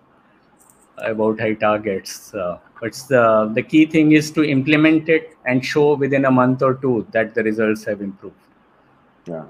about 0.97 1.39
high 1.39 1.53
targets 1.53 2.33
uh, 2.33 2.57
but 2.79 2.93
the 3.09 3.51
the 3.55 3.63
key 3.63 3.85
thing 3.85 4.11
is 4.11 4.31
to 4.31 4.43
implement 4.43 5.09
it 5.09 5.37
and 5.45 5.65
show 5.65 5.95
within 5.95 6.25
a 6.25 6.31
month 6.31 6.61
or 6.61 6.75
two 6.75 7.07
that 7.11 7.33
the 7.33 7.43
results 7.43 7.83
have 7.83 8.01
improved 8.01 8.35
yeah 9.25 9.43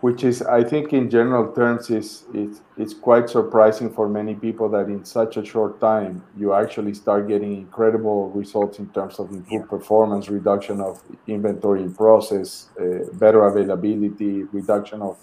which 0.00 0.22
is 0.24 0.42
i 0.42 0.62
think 0.62 0.92
in 0.92 1.08
general 1.10 1.52
terms 1.52 1.90
is 1.90 2.24
it's, 2.34 2.60
it's 2.76 2.94
quite 2.94 3.28
surprising 3.28 3.90
for 3.90 4.08
many 4.08 4.34
people 4.34 4.68
that 4.68 4.86
in 4.86 5.04
such 5.04 5.36
a 5.36 5.44
short 5.44 5.80
time 5.80 6.22
you 6.36 6.52
actually 6.54 6.94
start 6.94 7.26
getting 7.28 7.56
incredible 7.56 8.30
results 8.30 8.78
in 8.78 8.88
terms 8.90 9.18
of 9.18 9.30
improved 9.30 9.64
yeah. 9.64 9.70
performance 9.78 10.28
reduction 10.28 10.80
of 10.80 11.02
inventory 11.26 11.82
in 11.82 11.92
process 11.94 12.68
uh, 12.80 13.04
better 13.14 13.46
availability 13.46 14.44
reduction 14.44 15.02
of 15.02 15.16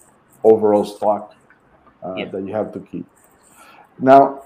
overall 0.43 0.85
stock 0.85 1.35
uh, 2.05 2.15
yeah. 2.15 2.25
that 2.25 2.45
you 2.45 2.53
have 2.53 2.71
to 2.73 2.79
keep. 2.79 3.05
Now, 3.99 4.43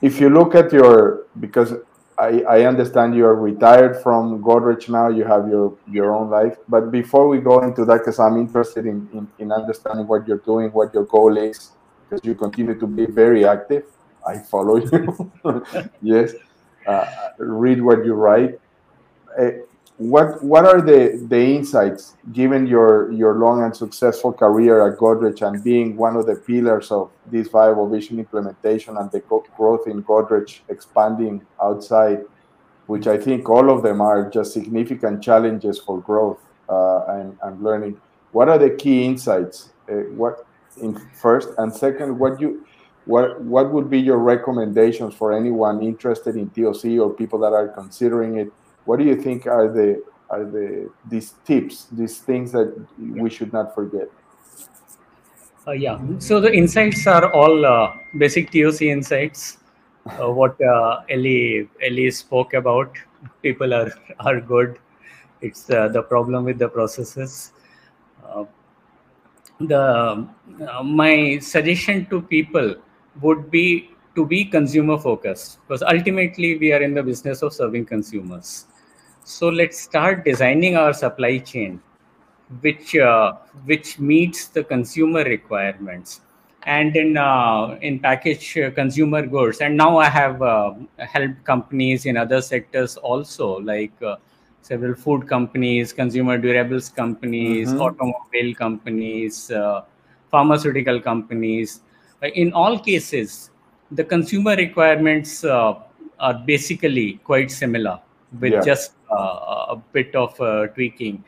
if 0.00 0.20
you 0.20 0.30
look 0.30 0.54
at 0.54 0.72
your, 0.72 1.26
because 1.38 1.74
I, 2.18 2.42
I 2.42 2.66
understand 2.66 3.14
you 3.14 3.24
are 3.24 3.34
retired 3.34 4.02
from 4.02 4.42
Godrej 4.42 4.88
now, 4.88 5.08
you 5.08 5.24
have 5.24 5.48
your, 5.48 5.76
your 5.90 6.14
own 6.14 6.30
life. 6.30 6.56
But 6.68 6.90
before 6.90 7.28
we 7.28 7.38
go 7.38 7.60
into 7.60 7.84
that, 7.86 7.98
because 7.98 8.18
I'm 8.18 8.36
interested 8.36 8.86
in, 8.86 9.08
in, 9.12 9.28
in 9.38 9.52
understanding 9.52 10.06
what 10.06 10.28
you're 10.28 10.44
doing, 10.44 10.70
what 10.70 10.92
your 10.92 11.04
goal 11.04 11.36
is, 11.36 11.72
because 12.08 12.24
you 12.24 12.34
continue 12.34 12.78
to 12.78 12.86
be 12.86 13.06
very 13.06 13.46
active. 13.46 13.84
I 14.26 14.38
follow 14.38 14.76
you. 14.76 15.32
yes. 16.02 16.34
Uh, 16.86 17.06
read 17.38 17.80
what 17.80 18.04
you 18.04 18.14
write. 18.14 18.60
Uh, 19.38 19.50
what 20.00 20.42
what 20.42 20.64
are 20.64 20.80
the 20.80 21.22
the 21.28 21.38
insights 21.38 22.16
given 22.32 22.66
your 22.66 23.12
your 23.12 23.34
long 23.34 23.62
and 23.62 23.76
successful 23.76 24.32
career 24.32 24.90
at 24.90 24.98
Godrej 24.98 25.46
and 25.46 25.62
being 25.62 25.94
one 25.94 26.16
of 26.16 26.24
the 26.24 26.36
pillars 26.36 26.90
of 26.90 27.10
this 27.26 27.48
viable 27.48 27.86
vision 27.86 28.18
implementation 28.18 28.96
and 28.96 29.12
the 29.12 29.20
growth 29.20 29.86
in 29.86 30.02
Godrej 30.02 30.60
expanding 30.70 31.42
outside, 31.62 32.24
which 32.86 33.06
I 33.06 33.18
think 33.18 33.50
all 33.50 33.68
of 33.68 33.82
them 33.82 34.00
are 34.00 34.30
just 34.30 34.54
significant 34.54 35.22
challenges 35.22 35.78
for 35.78 36.00
growth 36.00 36.40
uh, 36.70 37.04
and, 37.08 37.36
and 37.42 37.62
learning. 37.62 38.00
What 38.32 38.48
are 38.48 38.56
the 38.56 38.70
key 38.70 39.04
insights? 39.04 39.68
Uh, 39.86 39.96
what 40.16 40.46
in 40.80 40.98
first 41.12 41.50
and 41.58 41.70
second, 41.70 42.18
what 42.18 42.40
you 42.40 42.64
what 43.04 43.38
what 43.42 43.70
would 43.70 43.90
be 43.90 44.00
your 44.00 44.18
recommendations 44.18 45.14
for 45.14 45.34
anyone 45.34 45.82
interested 45.82 46.36
in 46.36 46.48
TOC 46.48 46.98
or 46.98 47.10
people 47.12 47.38
that 47.40 47.52
are 47.52 47.68
considering 47.68 48.38
it? 48.38 48.50
What 48.90 48.98
do 48.98 49.04
you 49.04 49.14
think 49.14 49.46
are 49.46 49.68
the 49.68 50.02
are 50.30 50.44
the 50.44 50.90
these 51.08 51.34
tips, 51.44 51.86
these 51.92 52.18
things 52.18 52.50
that 52.50 52.70
we 52.98 53.30
should 53.30 53.52
not 53.52 53.72
forget? 53.72 54.08
Uh, 55.64 55.76
yeah. 55.82 56.00
So 56.18 56.40
the 56.40 56.52
insights 56.52 57.06
are 57.06 57.32
all 57.32 57.64
uh, 57.64 57.92
basic 58.18 58.50
TOC 58.50 58.82
insights. 58.82 59.58
Uh, 60.06 60.32
what 60.32 60.60
uh, 60.60 61.02
Eli 61.08 61.68
Eli 61.88 62.10
spoke 62.10 62.54
about. 62.54 62.98
People 63.42 63.72
are 63.72 63.92
are 64.18 64.40
good. 64.40 64.80
It's 65.40 65.70
uh, 65.70 65.86
the 65.98 66.02
problem 66.02 66.44
with 66.44 66.58
the 66.58 66.68
processes. 66.68 67.52
Uh, 68.24 68.44
the 69.60 70.26
my 70.82 71.38
suggestion 71.38 72.06
to 72.06 72.20
people 72.22 72.74
would 73.20 73.52
be 73.52 73.68
to 74.16 74.26
be 74.26 74.44
consumer 74.56 74.98
focused 74.98 75.60
because 75.62 75.86
ultimately 75.94 76.58
we 76.58 76.72
are 76.72 76.82
in 76.88 76.92
the 76.92 77.06
business 77.12 77.42
of 77.42 77.52
serving 77.60 77.86
consumers 77.86 78.66
so 79.30 79.48
let's 79.48 79.80
start 79.80 80.24
designing 80.24 80.76
our 80.76 80.92
supply 80.92 81.38
chain 81.38 81.80
which 82.62 82.96
uh, 82.96 83.32
which 83.64 83.98
meets 83.98 84.48
the 84.48 84.64
consumer 84.64 85.22
requirements. 85.22 86.20
And 86.64 86.96
in 86.96 87.16
uh, 87.16 87.78
in 87.80 88.00
package 88.00 88.58
uh, 88.58 88.70
consumer 88.72 89.22
goods 89.26 89.60
and 89.60 89.76
now 89.76 89.96
i 89.98 90.08
have 90.16 90.42
uh, 90.42 90.74
helped 90.98 91.44
companies 91.44 92.04
in 92.04 92.18
other 92.18 92.42
sectors 92.42 92.96
also 92.98 93.46
like 93.60 94.02
uh, 94.02 94.16
several 94.60 94.94
food 94.94 95.26
companies 95.26 95.94
consumer 95.94 96.36
durables 96.38 96.94
companies 96.94 97.70
mm-hmm. 97.70 97.80
automobile 97.80 98.54
companies 98.54 99.50
uh, 99.50 99.82
pharmaceutical 100.30 101.00
companies. 101.00 101.80
In 102.34 102.52
all 102.52 102.78
cases 102.78 103.50
the 103.90 104.04
consumer 104.04 104.54
requirements 104.56 105.44
are 105.44 105.82
basically 106.44 107.08
quite 107.24 107.50
similar 107.50 107.98
with 108.38 108.52
yeah. 108.52 108.60
just 108.60 108.92
a 109.10 109.76
bit 109.92 110.14
of 110.14 110.36
tweaking. 110.74 111.24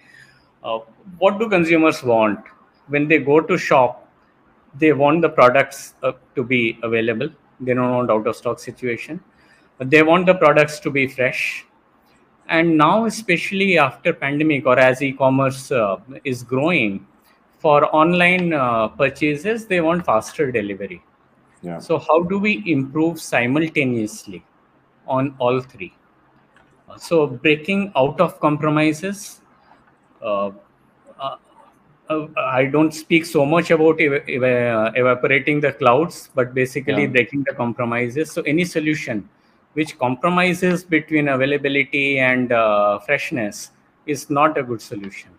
What 1.18 1.38
do 1.38 1.48
consumers 1.48 2.02
want? 2.02 2.40
When 2.88 3.08
they 3.08 3.18
go 3.18 3.40
to 3.40 3.56
shop 3.56 4.02
they 4.78 4.92
want 4.92 5.22
the 5.22 5.28
products 5.28 5.94
uh, 6.02 6.12
to 6.34 6.42
be 6.42 6.78
available. 6.82 7.28
They 7.60 7.74
don't 7.74 7.90
want 7.90 8.10
out 8.10 8.26
of 8.26 8.36
stock 8.36 8.58
situation. 8.58 9.20
They 9.78 10.02
want 10.02 10.26
the 10.26 10.34
products 10.34 10.80
to 10.80 10.90
be 10.90 11.06
fresh. 11.06 11.66
And 12.48 12.76
now 12.76 13.06
especially 13.06 13.78
after 13.78 14.12
pandemic 14.12 14.66
or 14.66 14.78
as 14.78 15.02
e-commerce 15.02 15.70
uh, 15.70 15.98
is 16.24 16.42
growing 16.42 17.06
for 17.58 17.84
online 17.94 18.52
uh, 18.52 18.88
purchases 18.88 19.66
they 19.66 19.80
want 19.80 20.04
faster 20.04 20.50
delivery. 20.50 21.02
Yeah. 21.62 21.78
so 21.78 21.96
how 21.96 22.24
do 22.24 22.40
we 22.40 22.60
improve 22.66 23.20
simultaneously 23.20 24.44
on 25.06 25.36
all 25.38 25.60
three 25.60 25.94
so 26.96 27.26
breaking 27.26 27.92
out 27.96 28.20
of 28.20 28.38
compromises 28.40 29.40
uh, 30.22 30.50
uh, 31.20 32.26
I 32.36 32.64
don't 32.64 32.92
speak 32.92 33.24
so 33.24 33.44
much 33.46 33.70
about 33.70 34.00
ev- 34.00 34.28
ev- 34.28 34.92
evaporating 34.96 35.60
the 35.60 35.72
clouds, 35.72 36.30
but 36.34 36.54
basically 36.54 37.02
yeah. 37.02 37.08
breaking 37.08 37.44
the 37.44 37.54
compromises. 37.54 38.30
So 38.30 38.42
any 38.42 38.64
solution 38.64 39.28
which 39.74 39.98
compromises 39.98 40.84
between 40.84 41.28
availability 41.28 42.18
and 42.18 42.52
uh, 42.52 42.98
freshness 42.98 43.70
is 44.06 44.28
not 44.28 44.58
a 44.58 44.62
good 44.62 44.82
solution. 44.82 45.30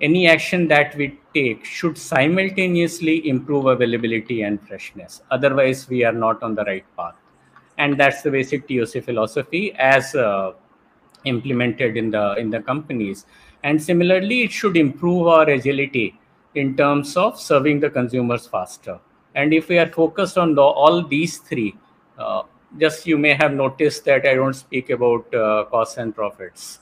Any 0.00 0.28
action 0.28 0.68
that 0.68 0.94
we 0.96 1.18
take 1.34 1.64
should 1.64 1.98
simultaneously 1.98 3.28
improve 3.28 3.66
availability 3.66 4.42
and 4.42 4.60
freshness. 4.66 5.22
Otherwise, 5.30 5.88
we 5.88 6.04
are 6.04 6.12
not 6.12 6.42
on 6.42 6.54
the 6.54 6.64
right 6.64 6.84
path. 6.96 7.16
And 7.80 7.98
that's 7.98 8.20
the 8.20 8.30
basic 8.30 8.68
TOC 8.68 9.02
philosophy 9.02 9.72
as 9.78 10.14
uh, 10.14 10.52
implemented 11.24 11.96
in 11.96 12.10
the 12.10 12.34
in 12.36 12.50
the 12.50 12.60
companies. 12.60 13.24
And 13.62 13.82
similarly, 13.82 14.42
it 14.42 14.52
should 14.52 14.76
improve 14.76 15.26
our 15.26 15.48
agility 15.48 16.18
in 16.54 16.76
terms 16.76 17.16
of 17.16 17.38
serving 17.40 17.80
the 17.80 17.88
consumers 17.88 18.46
faster. 18.46 18.98
And 19.34 19.54
if 19.54 19.68
we 19.68 19.78
are 19.78 19.88
focused 19.88 20.36
on 20.36 20.54
the, 20.54 20.62
all 20.62 21.02
these 21.06 21.38
three, 21.38 21.74
uh, 22.18 22.42
just 22.78 23.06
you 23.06 23.16
may 23.16 23.34
have 23.34 23.52
noticed 23.52 24.04
that 24.04 24.26
I 24.26 24.34
don't 24.34 24.54
speak 24.54 24.90
about 24.90 25.34
uh, 25.34 25.64
costs 25.70 25.96
and 25.96 26.14
profits. 26.14 26.80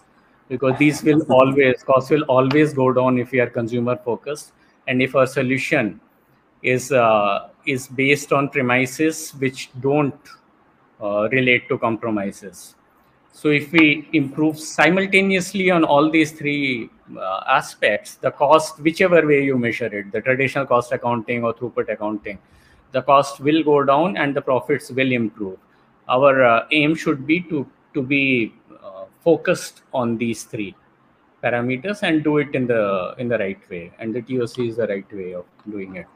Because 0.49 0.79
these 0.79 1.03
will 1.03 1.23
always 1.41 1.83
costs 1.83 2.11
will 2.11 2.23
always 2.23 2.73
go 2.73 2.93
down 2.93 3.19
if 3.19 3.31
we 3.31 3.41
are 3.41 3.51
consumer 3.51 3.97
focused. 3.97 4.53
And 4.89 5.03
if 5.03 5.15
our 5.15 5.27
solution 5.27 6.01
is 6.63 6.91
uh, 6.91 7.51
is 7.67 7.87
based 7.87 8.33
on 8.33 8.49
premises 8.49 9.31
which 9.39 9.71
don't 9.81 10.35
uh, 11.03 11.29
relate 11.31 11.69
to 11.69 11.79
compromises 11.79 12.75
so 13.39 13.51
if 13.51 13.71
we 13.71 14.09
improve 14.15 14.59
simultaneously 14.59 15.71
on 15.71 15.85
all 15.85 16.11
these 16.11 16.33
three 16.33 16.91
uh, 17.17 17.45
aspects, 17.47 18.17
the 18.17 18.33
cost, 18.33 18.81
whichever 18.81 19.25
way 19.25 19.45
you 19.45 19.57
measure 19.57 19.87
it, 19.87 20.11
the 20.11 20.21
traditional 20.21 20.67
cost 20.67 20.91
accounting 20.91 21.45
or 21.45 21.55
throughput 21.55 21.89
accounting, 21.89 22.41
the 22.91 23.03
cost 23.03 23.39
will 23.39 23.63
go 23.63 23.85
down 23.85 24.17
and 24.17 24.35
the 24.35 24.43
profits 24.43 24.91
will 24.91 25.13
improve. 25.13 25.57
Our 26.09 26.43
uh, 26.43 26.67
aim 26.73 26.97
should 26.97 27.29
be 27.29 27.41
to 27.43 27.65
to 27.95 28.03
be 28.03 28.55
uh, 28.83 29.05
focused 29.23 29.83
on 29.93 30.19
these 30.19 30.43
three 30.43 30.75
parameters 31.41 32.03
and 32.03 32.25
do 32.25 32.39
it 32.39 32.57
in 32.57 32.67
the 32.67 33.15
in 33.19 33.29
the 33.29 33.39
right 33.39 33.71
way. 33.71 33.93
And 34.01 34.13
the 34.13 34.23
TOC 34.23 34.59
is 34.67 34.77
the 34.79 34.89
right 34.89 35.13
way 35.13 35.35
of 35.35 35.45
doing 35.71 35.95
it. 35.95 36.07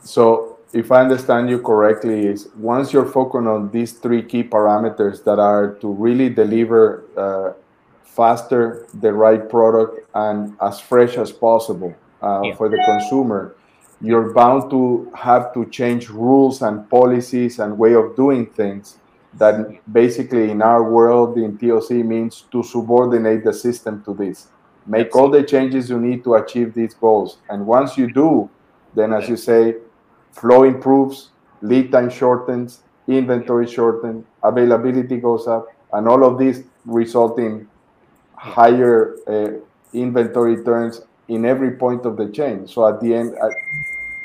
So 0.00 0.58
if 0.72 0.90
I 0.90 1.02
understand 1.02 1.50
you 1.50 1.60
correctly, 1.60 2.26
is 2.26 2.48
once 2.56 2.92
you're 2.92 3.06
focusing 3.06 3.46
on 3.46 3.70
these 3.70 3.92
three 3.92 4.22
key 4.22 4.42
parameters 4.42 5.22
that 5.24 5.38
are 5.38 5.74
to 5.80 5.92
really 5.92 6.30
deliver 6.30 7.04
uh, 7.16 7.52
faster 8.04 8.86
the 8.94 9.12
right 9.12 9.48
product 9.48 10.08
and 10.14 10.56
as 10.60 10.80
fresh 10.80 11.16
as 11.16 11.30
possible 11.30 11.94
uh, 12.22 12.40
yeah. 12.42 12.54
for 12.54 12.68
the 12.68 12.82
consumer, 12.86 13.54
you're 14.00 14.32
bound 14.32 14.70
to 14.70 15.10
have 15.14 15.52
to 15.54 15.66
change 15.66 16.08
rules 16.08 16.62
and 16.62 16.88
policies 16.90 17.58
and 17.58 17.78
way 17.78 17.94
of 17.94 18.16
doing 18.16 18.46
things 18.46 18.96
that 19.34 19.80
basically 19.92 20.50
in 20.50 20.60
our 20.60 20.90
world 20.90 21.38
in 21.38 21.56
TOC 21.56 21.90
means 22.04 22.44
to 22.50 22.62
subordinate 22.62 23.44
the 23.44 23.52
system 23.52 24.02
to 24.04 24.12
this. 24.14 24.48
Make 24.86 25.14
all 25.14 25.30
the 25.30 25.42
changes 25.42 25.88
you 25.88 26.00
need 26.00 26.24
to 26.24 26.34
achieve 26.34 26.74
these 26.74 26.94
goals. 26.94 27.38
And 27.48 27.66
once 27.66 27.96
you 27.96 28.12
do, 28.12 28.50
then 28.94 29.12
as 29.12 29.28
you 29.28 29.36
say, 29.36 29.76
flow 30.32 30.64
improves, 30.64 31.30
lead 31.60 31.92
time 31.92 32.10
shortens, 32.10 32.82
inventory 33.06 33.66
shortens, 33.66 34.24
availability 34.42 35.18
goes 35.18 35.46
up, 35.46 35.66
and 35.92 36.08
all 36.08 36.24
of 36.24 36.38
these 36.38 36.64
result 36.84 37.38
in 37.38 37.68
higher 38.34 39.16
uh, 39.28 39.52
inventory 39.92 40.62
turns 40.64 41.02
in 41.28 41.44
every 41.44 41.72
point 41.72 42.04
of 42.04 42.16
the 42.16 42.28
chain. 42.28 42.66
So 42.66 42.86
at 42.88 43.00
the 43.00 43.14
end, 43.14 43.34
I, 43.42 43.48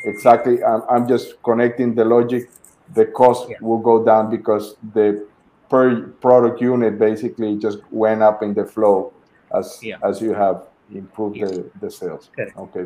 exactly, 0.05 0.63
I'm, 0.63 0.81
I'm, 0.89 1.07
just 1.07 1.41
connecting 1.43 1.93
the 1.93 2.05
logic. 2.05 2.49
The 2.95 3.05
cost 3.05 3.49
yeah. 3.49 3.57
will 3.61 3.79
go 3.79 4.03
down 4.03 4.29
because 4.29 4.75
the 4.93 5.27
per 5.69 6.07
product 6.21 6.61
unit 6.61 6.97
basically 6.97 7.57
just 7.57 7.79
went 7.91 8.23
up 8.23 8.41
in 8.41 8.53
the 8.53 8.65
flow 8.65 9.13
as 9.53 9.79
yeah. 9.83 9.97
as 10.03 10.21
you 10.21 10.33
have 10.33 10.67
improved 10.93 11.37
yeah. 11.37 11.47
the, 11.47 11.69
the 11.81 11.91
sales. 11.91 12.29
Correct. 12.33 12.57
Okay. 12.57 12.85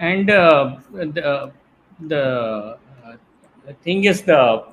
And 0.00 0.28
uh, 0.28 0.76
the, 0.92 1.52
the, 2.00 2.78
uh, 3.04 3.16
thing 3.82 4.04
is 4.04 4.22
the 4.22 4.64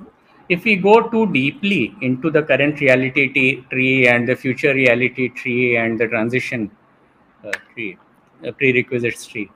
if 0.50 0.66
we 0.66 0.76
go 0.76 1.10
too 1.10 1.26
deeply 1.32 1.96
into 2.02 2.30
the 2.30 2.44
current 2.44 2.82
reality 2.82 3.64
tree 3.72 4.08
and 4.08 4.28
the 4.28 4.36
future 4.36 4.74
reality 4.74 5.30
tree 5.30 5.78
and 5.78 5.98
the 5.98 6.08
transition 6.08 6.70
uh, 7.46 7.52
tree, 7.74 7.98
the 8.42 8.52
prerequisites 8.52 9.26
tree, 9.26 9.50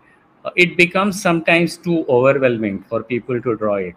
uh, 0.45 0.51
it 0.55 0.77
becomes 0.77 1.21
sometimes 1.21 1.75
too 1.75 2.05
overwhelming 2.07 2.81
for 2.83 3.03
people 3.03 3.41
to 3.41 3.57
draw 3.57 3.75
it. 3.75 3.95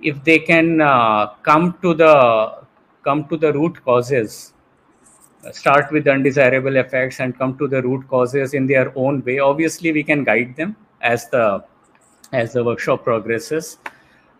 If 0.00 0.24
they 0.24 0.38
can 0.38 0.80
uh, 0.80 1.26
come 1.42 1.76
to 1.82 1.92
the 1.92 2.62
come 3.04 3.28
to 3.28 3.36
the 3.36 3.52
root 3.52 3.84
causes, 3.84 4.54
uh, 5.46 5.52
start 5.52 5.92
with 5.92 6.08
undesirable 6.08 6.76
effects 6.76 7.20
and 7.20 7.36
come 7.36 7.58
to 7.58 7.68
the 7.68 7.82
root 7.82 8.08
causes 8.08 8.54
in 8.54 8.66
their 8.66 8.96
own 8.96 9.22
way. 9.24 9.40
Obviously, 9.40 9.92
we 9.92 10.02
can 10.02 10.24
guide 10.24 10.56
them 10.56 10.74
as 11.02 11.28
the 11.28 11.64
as 12.32 12.52
the 12.52 12.64
workshop 12.64 13.04
progresses. 13.04 13.78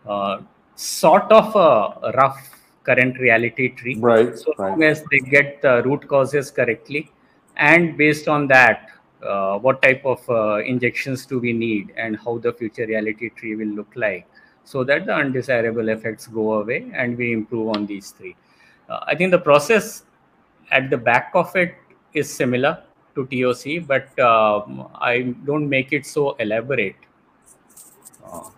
Uh, 0.07 0.41
sort 0.75 1.31
of 1.31 1.55
a 1.55 2.11
rough 2.17 2.49
current 2.83 3.19
reality 3.19 3.69
tree. 3.69 3.95
Right. 3.99 4.37
So 4.37 4.53
right. 4.57 4.69
long 4.69 4.83
as 4.83 5.03
they 5.11 5.19
get 5.19 5.61
the 5.61 5.83
root 5.83 6.07
causes 6.07 6.49
correctly, 6.51 7.11
and 7.57 7.97
based 7.97 8.27
on 8.27 8.47
that, 8.47 8.89
uh, 9.23 9.59
what 9.59 9.81
type 9.81 10.03
of 10.05 10.27
uh, 10.29 10.63
injections 10.63 11.25
do 11.25 11.39
we 11.39 11.53
need, 11.53 11.93
and 11.95 12.17
how 12.17 12.37
the 12.39 12.53
future 12.53 12.85
reality 12.85 13.29
tree 13.29 13.55
will 13.55 13.67
look 13.67 13.91
like, 13.95 14.27
so 14.63 14.83
that 14.83 15.05
the 15.05 15.13
undesirable 15.13 15.89
effects 15.89 16.27
go 16.27 16.53
away 16.53 16.91
and 16.93 17.17
we 17.17 17.33
improve 17.33 17.75
on 17.75 17.85
these 17.85 18.11
three. 18.11 18.35
Uh, 18.89 18.99
I 19.05 19.15
think 19.15 19.31
the 19.31 19.39
process 19.39 20.03
at 20.71 20.89
the 20.89 20.97
back 20.97 21.31
of 21.35 21.55
it 21.55 21.75
is 22.13 22.33
similar 22.33 22.81
to 23.15 23.25
TOC, 23.27 23.85
but 23.85 24.17
um, 24.19 24.87
I 24.95 25.35
don't 25.45 25.69
make 25.69 25.93
it 25.93 26.05
so 26.05 26.31
elaborate 26.39 26.95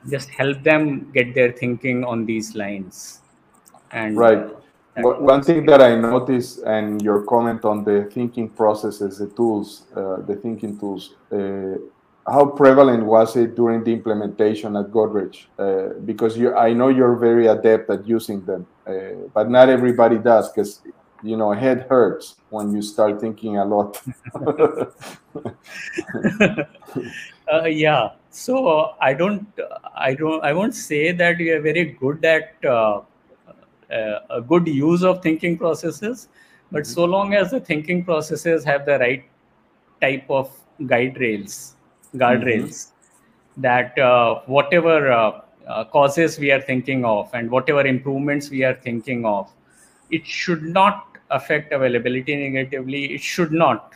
just 0.09 0.29
help 0.29 0.62
them 0.63 1.12
get 1.12 1.33
their 1.33 1.51
thinking 1.51 2.03
on 2.03 2.25
these 2.25 2.55
lines. 2.55 3.21
And 3.91 4.17
right. 4.17 4.49
uh, 4.97 5.01
one 5.01 5.41
thing 5.41 5.65
that 5.65 5.81
i 5.81 5.95
noticed 5.95 6.59
and 6.67 7.01
your 7.01 7.23
comment 7.23 7.65
on 7.65 7.83
the 7.83 8.07
thinking 8.13 8.47
processes 8.47 9.17
the 9.17 9.27
tools 9.27 9.88
uh, 9.95 10.17
the 10.27 10.36
thinking 10.36 10.77
tools 10.77 11.15
uh, 11.31 11.75
how 12.31 12.45
prevalent 12.45 13.03
was 13.03 13.36
it 13.36 13.55
during 13.55 13.83
the 13.83 13.91
implementation 13.91 14.75
at 14.75 14.91
godrej? 14.91 15.45
Uh, 15.57 15.99
because 16.05 16.38
you 16.38 16.53
i 16.55 16.73
know 16.73 16.89
you're 16.89 17.15
very 17.15 17.47
adept 17.47 17.89
at 17.89 18.07
using 18.07 18.45
them 18.45 18.67
uh, 18.86 18.93
but 19.33 19.49
not 19.49 19.67
everybody 19.67 20.17
does 20.19 20.51
because 20.51 20.81
you 21.23 21.38
know 21.38 21.51
head 21.53 21.88
hurts 21.89 22.36
when 22.51 22.71
you 22.71 22.81
start 22.81 23.19
thinking 23.19 23.57
a 23.57 23.65
lot. 23.65 23.99
Uh, 27.51 27.65
yeah 27.65 28.12
so 28.33 28.67
uh, 28.67 28.93
i 28.99 29.13
don't 29.13 29.59
i 29.95 30.13
don't 30.13 30.43
i 30.43 30.51
won't 30.51 30.73
say 30.73 31.11
that 31.11 31.37
we 31.37 31.49
are 31.51 31.61
very 31.61 31.85
good 31.99 32.25
at 32.25 32.65
uh, 32.65 33.01
uh 33.91 34.19
a 34.37 34.41
good 34.41 34.67
use 34.67 35.03
of 35.03 35.21
thinking 35.21 35.55
processes 35.55 36.27
but 36.71 36.81
mm-hmm. 36.81 36.93
so 36.93 37.05
long 37.05 37.35
as 37.35 37.51
the 37.51 37.59
thinking 37.59 38.03
processes 38.03 38.63
have 38.63 38.87
the 38.87 38.97
right 38.97 39.25
type 40.01 40.25
of 40.29 40.49
guide 40.87 41.19
rails 41.19 41.75
guardrails 42.15 42.79
mm-hmm. 42.79 43.61
that 43.61 43.99
uh, 43.99 44.39
whatever 44.47 45.11
uh, 45.11 45.83
causes 45.91 46.39
we 46.39 46.51
are 46.51 46.61
thinking 46.61 47.05
of 47.05 47.29
and 47.33 47.51
whatever 47.51 47.85
improvements 47.85 48.49
we 48.49 48.63
are 48.63 48.75
thinking 48.87 49.25
of 49.25 49.51
it 50.09 50.25
should 50.25 50.63
not 50.63 51.19
affect 51.29 51.71
availability 51.71 52.35
negatively 52.35 53.05
it 53.13 53.21
should 53.21 53.51
not 53.51 53.93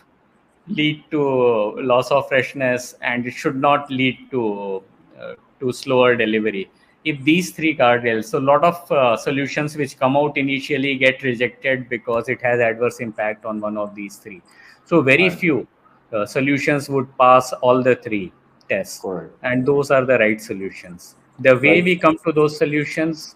lead 0.70 1.04
to 1.12 1.80
loss 1.82 2.12
of 2.12 2.28
freshness 2.28 2.96
and 3.02 3.26
it 3.26 3.32
should 3.32 3.56
not 3.56 3.90
lead 3.90 4.18
to 4.32 4.84
uh, 5.20 5.34
to 5.60 5.72
slower 5.72 6.16
delivery 6.16 6.70
if 7.06 7.24
these 7.24 7.52
three 7.52 7.76
guardrails 7.76 8.26
so 8.26 8.40
a 8.40 8.46
lot 8.52 8.64
of 8.64 8.92
uh, 8.92 9.16
solutions 9.16 9.76
which 9.78 9.98
come 9.98 10.18
out 10.18 10.38
initially 10.38 10.96
get 10.98 11.24
rejected 11.24 11.88
because 11.90 12.28
it 12.28 12.42
has 12.42 12.60
adverse 12.60 13.00
impact 13.00 13.46
on 13.46 13.62
one 13.62 13.78
of 13.78 13.96
these 13.96 14.18
three 14.18 14.42
so 14.86 15.02
very 15.02 15.30
right. 15.30 15.40
few 15.40 15.68
uh, 16.14 16.26
solutions 16.26 16.90
would 16.90 17.08
pass 17.18 17.54
all 17.54 17.82
the 17.82 17.96
three 17.96 18.32
tests 18.70 19.00
Correct. 19.02 19.34
and 19.44 19.66
those 19.66 19.92
are 19.92 20.06
the 20.06 20.18
right 20.18 20.42
solutions 20.42 21.16
the 21.40 21.56
way 21.56 21.76
right. 21.76 21.84
we 21.84 21.96
come 21.96 22.18
to 22.26 22.32
those 22.32 22.58
solutions 22.58 23.36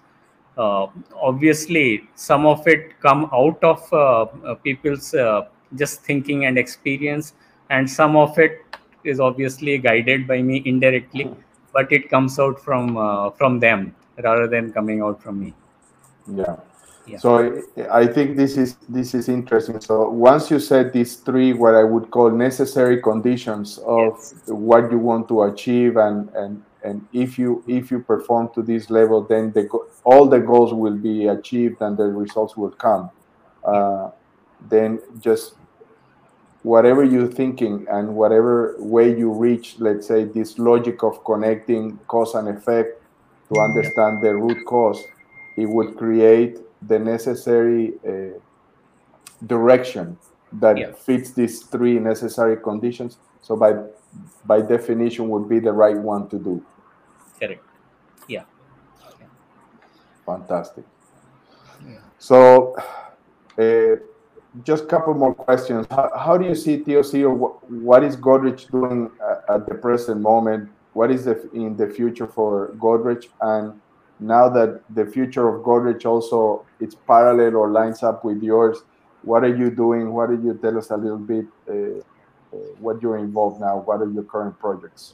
uh, 0.57 0.87
obviously 1.15 2.09
some 2.15 2.45
of 2.45 2.67
it 2.67 2.99
come 2.99 3.29
out 3.33 3.63
of 3.63 3.93
uh, 3.93 4.23
uh 4.45 4.55
people's 4.55 5.13
uh, 5.13 5.43
just 5.75 6.01
thinking 6.01 6.45
and 6.45 6.57
experience 6.57 7.33
and 7.69 7.89
some 7.89 8.15
of 8.15 8.37
it 8.37 8.65
is 9.03 9.19
obviously 9.19 9.77
guided 9.77 10.27
by 10.27 10.41
me 10.41 10.61
indirectly 10.65 11.25
hmm. 11.25 11.39
but 11.73 11.91
it 11.91 12.09
comes 12.09 12.39
out 12.39 12.59
from 12.59 12.97
uh, 12.97 13.29
from 13.31 13.59
them 13.59 13.95
rather 14.23 14.47
than 14.47 14.71
coming 14.71 15.01
out 15.01 15.21
from 15.21 15.39
me 15.39 15.53
yeah 16.27 16.55
yeah. 17.07 17.17
So 17.17 17.61
I 17.91 18.05
think 18.05 18.37
this 18.37 18.57
is 18.57 18.77
this 18.87 19.13
is 19.13 19.27
interesting. 19.27 19.81
So 19.81 20.09
once 20.09 20.51
you 20.51 20.59
set 20.59 20.93
these 20.93 21.15
three, 21.15 21.53
what 21.53 21.73
I 21.73 21.83
would 21.83 22.11
call 22.11 22.29
necessary 22.29 23.01
conditions 23.01 23.79
of 23.79 24.17
yes. 24.19 24.43
what 24.47 24.91
you 24.91 24.99
want 24.99 25.27
to 25.29 25.43
achieve, 25.43 25.97
and 25.97 26.29
and 26.35 26.63
and 26.83 27.05
if 27.11 27.39
you 27.39 27.63
if 27.67 27.91
you 27.91 27.99
perform 27.99 28.49
to 28.53 28.61
this 28.61 28.89
level, 28.89 29.23
then 29.23 29.51
the 29.51 29.67
all 30.03 30.27
the 30.27 30.39
goals 30.39 30.73
will 30.73 30.95
be 30.95 31.27
achieved 31.27 31.81
and 31.81 31.97
the 31.97 32.05
results 32.05 32.55
will 32.55 32.71
come. 32.71 33.09
Uh, 33.63 34.11
then 34.69 34.99
just 35.19 35.55
whatever 36.63 37.03
you're 37.03 37.27
thinking 37.27 37.85
and 37.89 38.15
whatever 38.15 38.75
way 38.77 39.17
you 39.17 39.31
reach, 39.31 39.75
let's 39.79 40.07
say 40.07 40.23
this 40.25 40.59
logic 40.59 41.03
of 41.03 41.23
connecting 41.25 41.97
cause 42.07 42.35
and 42.35 42.47
effect 42.47 43.01
to 43.53 43.59
understand 43.59 44.23
the 44.23 44.33
root 44.33 44.65
cause, 44.65 45.03
it 45.57 45.65
would 45.65 45.97
create 45.97 46.59
the 46.87 46.97
necessary 46.97 47.93
uh, 48.07 48.37
direction 49.47 50.17
that 50.53 50.77
yeah. 50.77 50.91
fits 50.91 51.31
these 51.31 51.63
three 51.63 51.99
necessary 51.99 52.57
conditions. 52.57 53.17
So 53.41 53.55
by 53.55 53.73
by 54.45 54.61
definition 54.61 55.29
would 55.29 55.47
be 55.47 55.59
the 55.59 55.71
right 55.71 55.97
one 55.97 56.27
to 56.29 56.37
do. 56.37 56.65
Correct. 57.39 57.63
Yeah. 58.27 58.43
Fantastic. 60.25 60.83
Yeah. 61.87 61.97
So 62.19 62.75
uh, 63.57 63.95
just 64.63 64.83
a 64.83 64.87
couple 64.87 65.13
more 65.13 65.33
questions. 65.33 65.87
How, 65.89 66.11
how, 66.17 66.37
do 66.37 66.45
you 66.45 66.55
see 66.55 66.77
TOC 66.77 67.15
or 67.23 67.33
what, 67.33 68.03
is 68.03 68.17
Godrej 68.17 68.69
doing 68.69 69.09
at, 69.29 69.55
at 69.55 69.67
the 69.67 69.75
present 69.75 70.21
moment? 70.21 70.69
What 70.93 71.11
is 71.11 71.25
the, 71.25 71.49
in 71.53 71.77
the 71.77 71.87
future 71.87 72.27
for 72.27 72.73
Godrej? 72.77 73.27
And 73.41 73.79
now 74.19 74.49
that 74.49 74.81
the 74.89 75.05
future 75.05 75.47
of 75.47 75.63
Godrej 75.63 76.05
also 76.05 76.65
it's 76.79 76.95
parallel 76.95 77.55
or 77.55 77.71
lines 77.71 78.03
up 78.03 78.25
with 78.25 78.43
yours, 78.43 78.83
what 79.23 79.43
are 79.43 79.55
you 79.55 79.71
doing? 79.71 80.11
What 80.11 80.29
do 80.29 80.41
you 80.43 80.57
tell 80.61 80.77
us 80.77 80.89
a 80.89 80.97
little 80.97 81.17
bit? 81.17 81.45
Uh, 81.69 81.99
uh, 82.53 82.57
what 82.79 83.01
you're 83.01 83.17
involved 83.17 83.61
now? 83.61 83.77
What 83.77 84.01
are 84.01 84.09
your 84.11 84.23
current 84.23 84.59
projects? 84.59 85.13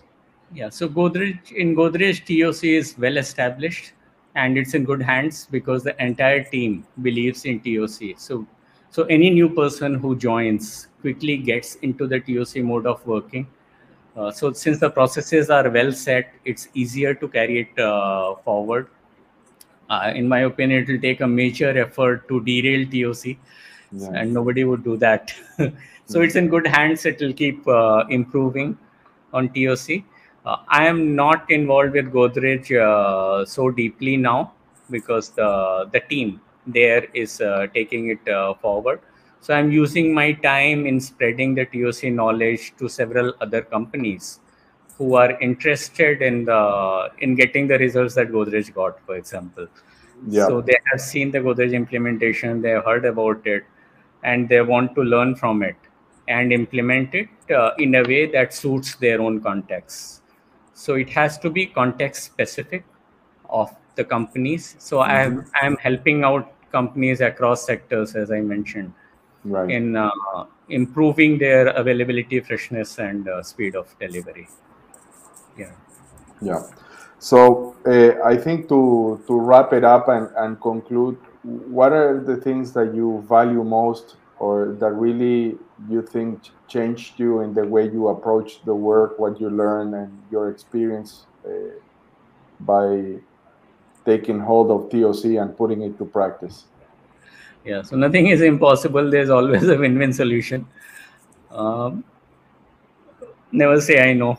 Yeah, 0.54 0.70
so 0.70 0.88
Godrej 0.88 1.52
in 1.52 1.76
Godrej 1.76 2.26
TOC 2.26 2.64
is 2.64 2.98
well 2.98 3.18
established 3.18 3.94
and 4.36 4.58
it's 4.58 4.74
in 4.74 4.86
good 4.86 5.02
hands 5.02 5.48
because 5.52 5.84
the 5.84 5.96
entire 6.04 6.44
team 6.44 6.86
believes 7.02 7.46
in 7.46 7.60
TOC. 7.60 8.18
So, 8.18 8.48
so 8.90 9.04
any 9.04 9.30
new 9.30 9.50
person 9.50 9.96
who 9.96 10.16
joins 10.16 10.88
quickly 11.02 11.38
gets 11.38 11.76
into 11.76 12.08
the 12.08 12.20
TOC 12.20 12.64
mode 12.64 12.86
of 12.86 13.06
working. 13.06 13.48
Uh, 14.16 14.32
so 14.32 14.52
since 14.52 14.80
the 14.80 14.90
processes 14.90 15.50
are 15.50 15.70
well 15.70 15.92
set, 15.92 16.34
it's 16.44 16.70
easier 16.74 17.14
to 17.14 17.28
carry 17.28 17.60
it 17.62 17.80
uh, 17.80 18.36
forward 18.44 18.88
uh, 19.90 20.12
in 20.14 20.28
my 20.28 20.40
opinion, 20.40 20.84
it 20.84 20.92
will 20.92 21.00
take 21.00 21.22
a 21.22 21.28
major 21.28 21.78
effort 21.78 22.28
to 22.28 22.42
derail 22.44 22.86
TOC, 22.86 23.38
and 24.14 24.34
nobody 24.34 24.64
would 24.64 24.84
do 24.84 24.98
that. 24.98 25.34
so 26.06 26.22
it's 26.22 26.36
in 26.36 26.50
good 26.50 26.68
hands. 26.68 27.06
It 27.06 27.20
will 27.22 27.34
keep 27.34 27.66
uh, 27.68 28.04
improving 28.10 28.78
on 29.34 29.50
TOC. 29.50 30.04
Uh, 30.46 30.58
I 30.68 30.86
am 30.86 31.16
not 31.16 31.50
involved 31.50 31.94
with 31.94 32.12
Godrej 32.12 32.72
uh, 32.80 33.46
so 33.46 33.70
deeply 33.72 34.18
now 34.18 34.54
because 34.90 35.30
the 35.30 35.90
the 35.92 36.00
team 36.00 36.42
there 36.68 37.06
is 37.14 37.42
uh, 37.42 37.68
taking 37.74 38.10
it 38.10 38.28
uh, 38.30 38.54
forward. 38.56 39.02
So 39.40 39.54
I'm 39.54 39.72
using 39.72 40.14
my 40.14 40.34
time 40.34 40.86
in 40.86 41.00
spreading 41.00 41.56
the 41.56 41.66
TOC 41.66 42.12
knowledge 42.12 42.74
to 42.78 42.90
several 42.90 43.34
other 43.40 43.62
companies 43.62 44.40
who 44.98 45.16
are 45.16 45.40
interested 45.40 46.22
in 46.22 46.46
the 46.46 47.12
in 47.20 47.36
getting 47.36 47.68
the 47.68 47.78
results 47.78 48.16
that 48.16 48.30
Godrej 48.30 48.74
got, 48.74 49.00
for 49.06 49.16
example. 49.16 49.68
Yeah. 50.28 50.48
So 50.48 50.62
they 50.62 50.78
have 50.92 51.00
seen 51.00 51.32
the 51.32 51.40
Godrej 51.40 51.74
implementation, 51.74 52.62
they 52.62 52.72
have 52.72 52.86
heard 52.86 53.06
about 53.06 53.46
it, 53.46 53.64
and 54.24 54.50
they 54.50 54.62
want 54.62 54.96
to 54.96 55.04
learn 55.04 55.36
from 55.36 55.62
it 55.62 55.76
and 56.28 56.52
implement 56.52 57.14
it 57.14 57.30
uh, 57.56 57.72
in 57.78 57.96
a 57.96 58.04
way 58.04 58.26
that 58.32 58.54
suits 58.54 58.96
their 58.96 59.22
own 59.22 59.40
context. 59.40 60.24
So 60.74 60.96
it 60.96 61.10
has 61.12 61.38
to 61.40 61.50
be 61.50 61.68
context 61.68 62.24
specific 62.24 62.84
of 63.50 63.74
the 63.96 64.04
companies. 64.04 64.76
So 64.80 64.98
mm-hmm. 64.98 65.12
I 65.12 65.22
am 65.22 65.46
I 65.62 65.66
am 65.66 65.78
helping 65.78 66.24
out 66.24 66.54
companies 66.72 67.22
across 67.22 67.66
sectors, 67.66 68.16
as 68.16 68.32
I 68.32 68.42
mentioned, 68.42 68.94
right. 69.44 69.70
in 69.70 69.96
uh, 69.96 70.12
improving 70.70 71.38
their 71.38 71.68
availability, 71.68 72.40
freshness, 72.40 73.00
and 73.00 73.28
uh, 73.28 73.44
speed 73.44 73.76
of 73.76 73.94
delivery. 74.00 74.48
Yeah. 75.58 75.72
Yeah. 76.42 76.64
So 77.20 77.76
uh, 77.88 78.22
i 78.24 78.36
think 78.38 78.68
to 78.70 79.22
to 79.28 79.40
wrap 79.40 79.74
it 79.74 79.84
up 79.84 80.08
and, 80.08 80.30
and 80.38 80.62
conclude 80.62 81.18
what 81.44 81.94
are 81.94 82.22
the 82.22 82.38
things 82.38 82.74
that 82.74 82.94
you 82.94 83.26
value 83.28 83.64
most 83.64 84.18
or 84.40 84.76
that 84.80 84.92
really 84.92 85.58
you 85.90 86.02
think 86.02 86.50
changed 86.68 87.20
you 87.20 87.42
in 87.42 87.54
the 87.54 87.66
way 87.66 87.86
you 87.86 88.10
approach 88.10 88.64
the 88.66 88.76
work 88.76 89.18
what 89.18 89.40
you 89.40 89.50
learn 89.50 89.94
and 89.94 90.12
your 90.32 90.50
experience 90.50 91.26
uh, 91.46 91.50
by 92.60 93.16
taking 94.08 94.40
hold 94.40 94.72
of 94.72 94.90
toc 94.92 95.24
and 95.44 95.56
putting 95.62 95.82
it 95.90 95.98
to 96.00 96.06
practice. 96.18 96.66
Yeah 97.66 97.82
so 97.82 97.96
nothing 98.04 98.28
is 98.28 98.42
impossible. 98.42 99.10
There's 99.12 99.30
always 99.30 99.68
a 99.68 99.78
win-win 99.78 100.14
solution. 100.14 100.68
Um, 101.52 102.04
never 103.52 103.80
say 103.82 104.10
i 104.10 104.14
know. 104.14 104.38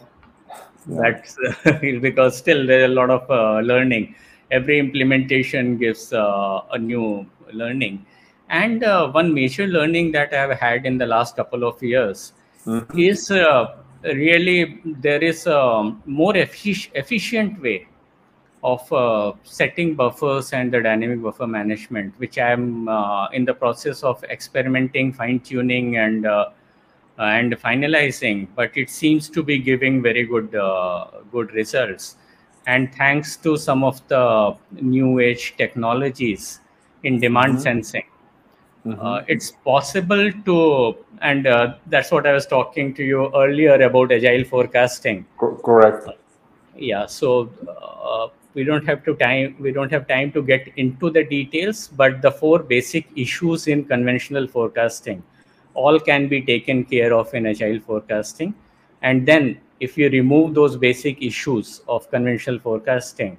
That's 0.86 1.36
because 2.06 2.38
still 2.38 2.66
there's 2.66 2.90
a 2.90 2.94
lot 2.94 3.10
of 3.10 3.30
uh, 3.30 3.60
learning. 3.60 4.14
Every 4.50 4.78
implementation 4.78 5.76
gives 5.76 6.12
uh, 6.12 6.62
a 6.72 6.78
new 6.78 7.26
learning. 7.52 8.06
And 8.48 8.82
uh, 8.82 9.10
one 9.10 9.34
major 9.34 9.66
learning 9.66 10.12
that 10.12 10.32
i 10.32 10.36
have 10.36 10.58
had 10.58 10.86
in 10.86 10.96
the 10.96 11.06
last 11.06 11.36
couple 11.36 11.64
of 11.70 11.82
years 11.82 12.32
mm-hmm. 12.64 12.98
is 12.98 13.30
uh, 13.30 13.76
really 14.04 14.80
there 15.08 15.22
is 15.22 15.46
a 15.46 15.60
more 16.06 16.32
effic- 16.32 16.90
efficient 16.94 17.60
way 17.60 17.86
of 18.64 18.92
uh, 18.92 19.32
setting 19.44 19.94
buffers 19.94 20.52
and 20.52 20.72
the 20.72 20.80
dynamic 20.80 21.22
buffer 21.22 21.46
management 21.46 22.12
which 22.18 22.38
i 22.38 22.50
am 22.50 22.88
uh, 22.88 23.28
in 23.28 23.44
the 23.44 23.54
process 23.54 24.02
of 24.02 24.22
experimenting 24.24 25.12
fine 25.12 25.38
tuning 25.40 25.96
and 25.98 26.26
and 27.18 27.52
finalizing, 27.58 28.46
but 28.54 28.76
it 28.76 28.90
seems 28.90 29.28
to 29.28 29.42
be 29.42 29.58
giving 29.58 30.00
very 30.02 30.24
good 30.24 30.54
uh, 30.54 31.06
good 31.32 31.52
results. 31.52 32.16
And 32.66 32.94
thanks 32.94 33.36
to 33.38 33.56
some 33.56 33.82
of 33.82 34.06
the 34.08 34.56
new 34.72 35.18
age 35.18 35.54
technologies 35.56 36.60
in 37.02 37.18
demand 37.18 37.54
mm-hmm. 37.54 37.62
sensing, 37.62 38.04
mm-hmm. 38.86 39.00
Uh, 39.00 39.22
it's 39.26 39.52
possible 39.64 40.30
to, 40.44 40.96
and 41.22 41.46
uh, 41.46 41.74
that's 41.86 42.10
what 42.10 42.26
I 42.26 42.32
was 42.32 42.46
talking 42.46 42.94
to 42.94 43.04
you 43.04 43.34
earlier 43.34 43.80
about 43.82 44.12
agile 44.12 44.44
forecasting. 44.44 45.26
Co- 45.38 45.56
correct. 45.56 46.08
yeah. 46.76 47.06
So 47.06 47.50
uh, 47.68 48.28
we 48.54 48.64
don't 48.64 48.86
have 48.86 49.04
to 49.04 49.14
time 49.16 49.56
we 49.60 49.72
don't 49.72 49.92
have 49.92 50.06
time 50.08 50.32
to 50.32 50.42
get 50.42 50.68
into 50.76 51.10
the 51.10 51.24
details 51.24 51.88
but 51.88 52.22
the 52.22 52.30
four 52.30 52.58
basic 52.60 53.06
issues 53.16 53.66
in 53.68 53.84
conventional 53.84 54.46
forecasting 54.46 55.22
all 55.78 55.98
can 56.00 56.28
be 56.28 56.42
taken 56.42 56.84
care 56.84 57.14
of 57.14 57.34
in 57.34 57.46
agile 57.46 57.80
forecasting. 57.80 58.54
And 59.02 59.26
then 59.26 59.60
if 59.80 59.96
you 59.96 60.08
remove 60.10 60.54
those 60.54 60.76
basic 60.76 61.22
issues 61.22 61.82
of 61.88 62.10
conventional 62.10 62.58
forecasting 62.58 63.38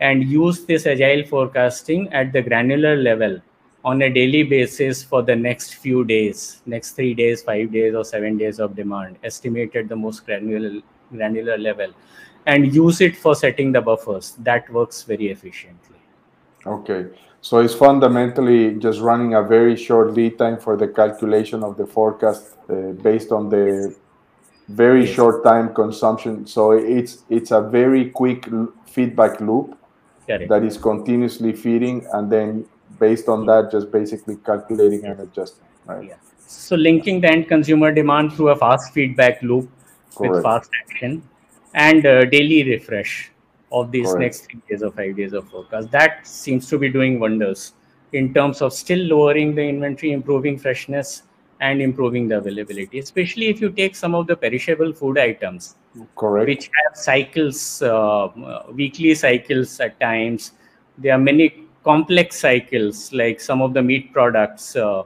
and 0.00 0.24
use 0.24 0.64
this 0.64 0.86
agile 0.86 1.24
forecasting 1.24 2.08
at 2.12 2.32
the 2.32 2.42
granular 2.42 2.96
level 2.96 3.40
on 3.84 4.02
a 4.02 4.10
daily 4.10 4.42
basis 4.42 5.02
for 5.04 5.22
the 5.22 5.36
next 5.36 5.76
few 5.82 6.04
days 6.04 6.60
next 6.66 6.96
3 6.96 7.14
days 7.20 7.42
5 7.42 7.70
days 7.74 7.94
or 8.00 8.04
7 8.04 8.36
days 8.40 8.58
of 8.64 8.74
demand 8.78 9.20
estimated 9.30 9.88
the 9.92 9.98
most 10.00 10.26
granular 10.26 10.72
granular 11.12 11.56
level 11.66 11.94
and 12.46 12.72
use 12.74 13.00
it 13.00 13.16
for 13.16 13.34
setting 13.34 13.72
the 13.72 13.80
buffers. 13.80 14.36
That 14.38 14.70
works 14.70 15.02
very 15.02 15.30
efficiently. 15.30 15.96
Okay. 16.64 17.06
So 17.40 17.58
it's 17.58 17.74
fundamentally 17.74 18.74
just 18.74 19.00
running 19.00 19.34
a 19.34 19.42
very 19.42 19.76
short 19.76 20.14
lead 20.14 20.38
time 20.38 20.58
for 20.58 20.76
the 20.76 20.88
calculation 20.88 21.62
of 21.62 21.76
the 21.76 21.86
forecast 21.86 22.56
uh, 22.68 22.92
based 23.02 23.30
on 23.30 23.48
the 23.48 23.94
very 24.68 25.04
yes. 25.04 25.14
short 25.14 25.44
time 25.44 25.74
consumption. 25.74 26.46
So 26.46 26.72
it's 26.72 27.24
it's 27.28 27.50
a 27.50 27.60
very 27.60 28.10
quick 28.10 28.48
feedback 28.86 29.40
loop 29.40 29.78
that 30.26 30.64
is 30.64 30.76
continuously 30.76 31.52
feeding, 31.52 32.04
and 32.12 32.32
then 32.32 32.66
based 32.98 33.28
on 33.28 33.46
that, 33.46 33.70
just 33.70 33.92
basically 33.92 34.36
calculating 34.44 35.04
and 35.04 35.20
adjusting. 35.20 35.64
Right. 35.84 36.08
Yeah. 36.08 36.16
So 36.48 36.74
linking 36.74 37.20
the 37.20 37.30
end 37.30 37.46
consumer 37.46 37.92
demand 37.92 38.32
through 38.32 38.48
a 38.48 38.56
fast 38.56 38.92
feedback 38.92 39.40
loop 39.42 39.68
Correct. 40.16 40.34
with 40.34 40.42
fast 40.42 40.70
action 40.84 41.22
and 41.76 42.06
uh, 42.06 42.24
daily 42.24 42.64
refresh 42.64 43.30
of 43.70 43.92
these 43.92 44.06
Correct. 44.06 44.20
next 44.20 44.40
three 44.50 44.60
days 44.68 44.82
or 44.82 44.90
five 44.90 45.16
days 45.16 45.32
of 45.32 45.48
forecast. 45.48 45.90
That 45.90 46.26
seems 46.26 46.68
to 46.70 46.78
be 46.78 46.88
doing 46.88 47.20
wonders 47.20 47.74
in 48.12 48.32
terms 48.32 48.62
of 48.62 48.72
still 48.72 48.98
lowering 48.98 49.54
the 49.54 49.62
inventory, 49.62 50.12
improving 50.12 50.58
freshness, 50.58 51.22
and 51.60 51.82
improving 51.82 52.28
the 52.28 52.38
availability. 52.38 52.98
Especially 52.98 53.48
if 53.48 53.60
you 53.60 53.70
take 53.70 53.94
some 53.94 54.14
of 54.14 54.26
the 54.26 54.36
perishable 54.36 54.92
food 54.92 55.18
items, 55.18 55.76
Correct. 56.16 56.48
which 56.48 56.70
have 56.84 56.96
cycles, 56.96 57.82
uh, 57.82 58.28
weekly 58.72 59.14
cycles 59.14 59.78
at 59.80 59.98
times. 60.00 60.52
There 60.98 61.14
are 61.14 61.18
many 61.18 61.64
complex 61.84 62.40
cycles, 62.40 63.12
like 63.12 63.40
some 63.40 63.60
of 63.60 63.74
the 63.74 63.82
meat 63.82 64.12
products. 64.12 64.76
Uh, 64.76 65.02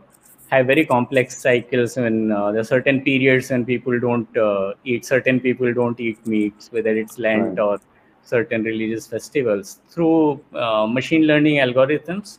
have 0.50 0.66
very 0.66 0.84
complex 0.84 1.38
cycles 1.38 1.96
when 1.96 2.32
uh, 2.32 2.50
there 2.50 2.60
are 2.60 2.70
certain 2.76 3.00
periods 3.02 3.50
when 3.50 3.64
people 3.64 3.98
don't 4.00 4.36
uh, 4.36 4.74
eat 4.84 5.04
certain 5.04 5.38
people 5.40 5.72
don't 5.72 6.00
eat 6.00 6.26
meats 6.26 6.70
whether 6.72 6.94
it's 7.02 7.18
lent 7.18 7.42
right. 7.42 7.58
or 7.58 7.80
certain 8.24 8.62
religious 8.64 9.06
festivals 9.06 9.80
through 9.88 10.40
uh, 10.54 10.86
machine 10.86 11.26
learning 11.30 11.58
algorithms 11.66 12.38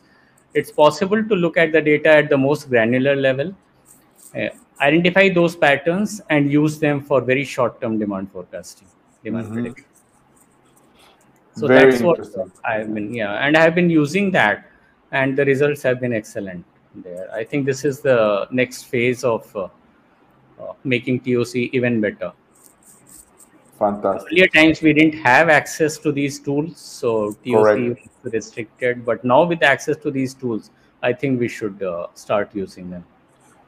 it's 0.54 0.70
possible 0.70 1.22
to 1.30 1.34
look 1.34 1.56
at 1.56 1.72
the 1.72 1.80
data 1.80 2.10
at 2.20 2.28
the 2.28 2.36
most 2.36 2.68
granular 2.68 3.16
level 3.16 3.54
uh, 4.36 4.48
identify 4.80 5.28
those 5.28 5.56
patterns 5.56 6.20
and 6.28 6.52
use 6.52 6.78
them 6.78 7.00
for 7.00 7.20
very 7.20 7.44
short 7.44 7.80
term 7.80 7.98
demand 7.98 8.30
forecasting 8.30 8.88
demand 9.24 9.46
mm-hmm. 9.46 9.54
prediction 9.54 9.86
so 11.54 11.66
very 11.66 11.90
that's 11.90 12.02
what 12.02 12.20
i've 12.64 12.92
been 12.92 13.12
yeah 13.14 13.46
and 13.46 13.56
i 13.56 13.62
have 13.62 13.74
been 13.74 13.90
using 13.90 14.30
that 14.30 14.68
and 15.12 15.36
the 15.36 15.44
results 15.44 15.82
have 15.82 16.00
been 16.00 16.14
excellent 16.20 16.64
there. 16.94 17.32
I 17.32 17.44
think 17.44 17.66
this 17.66 17.84
is 17.84 18.00
the 18.00 18.46
next 18.50 18.84
phase 18.84 19.24
of 19.24 19.54
uh, 19.56 19.68
uh, 20.60 20.72
making 20.84 21.20
TOC 21.20 21.56
even 21.56 22.00
better. 22.00 22.32
Fantastic. 23.78 24.32
Earlier 24.32 24.48
times 24.48 24.80
we 24.82 24.92
didn't 24.92 25.18
have 25.20 25.48
access 25.48 25.98
to 25.98 26.12
these 26.12 26.38
tools, 26.38 26.78
so 26.78 27.32
TOC 27.44 27.96
was 28.22 28.32
restricted. 28.32 29.04
But 29.04 29.24
now 29.24 29.44
with 29.44 29.62
access 29.62 29.96
to 29.98 30.10
these 30.10 30.34
tools, 30.34 30.70
I 31.02 31.12
think 31.12 31.40
we 31.40 31.48
should 31.48 31.82
uh, 31.82 32.06
start 32.14 32.54
using 32.54 32.90
them. 32.90 33.04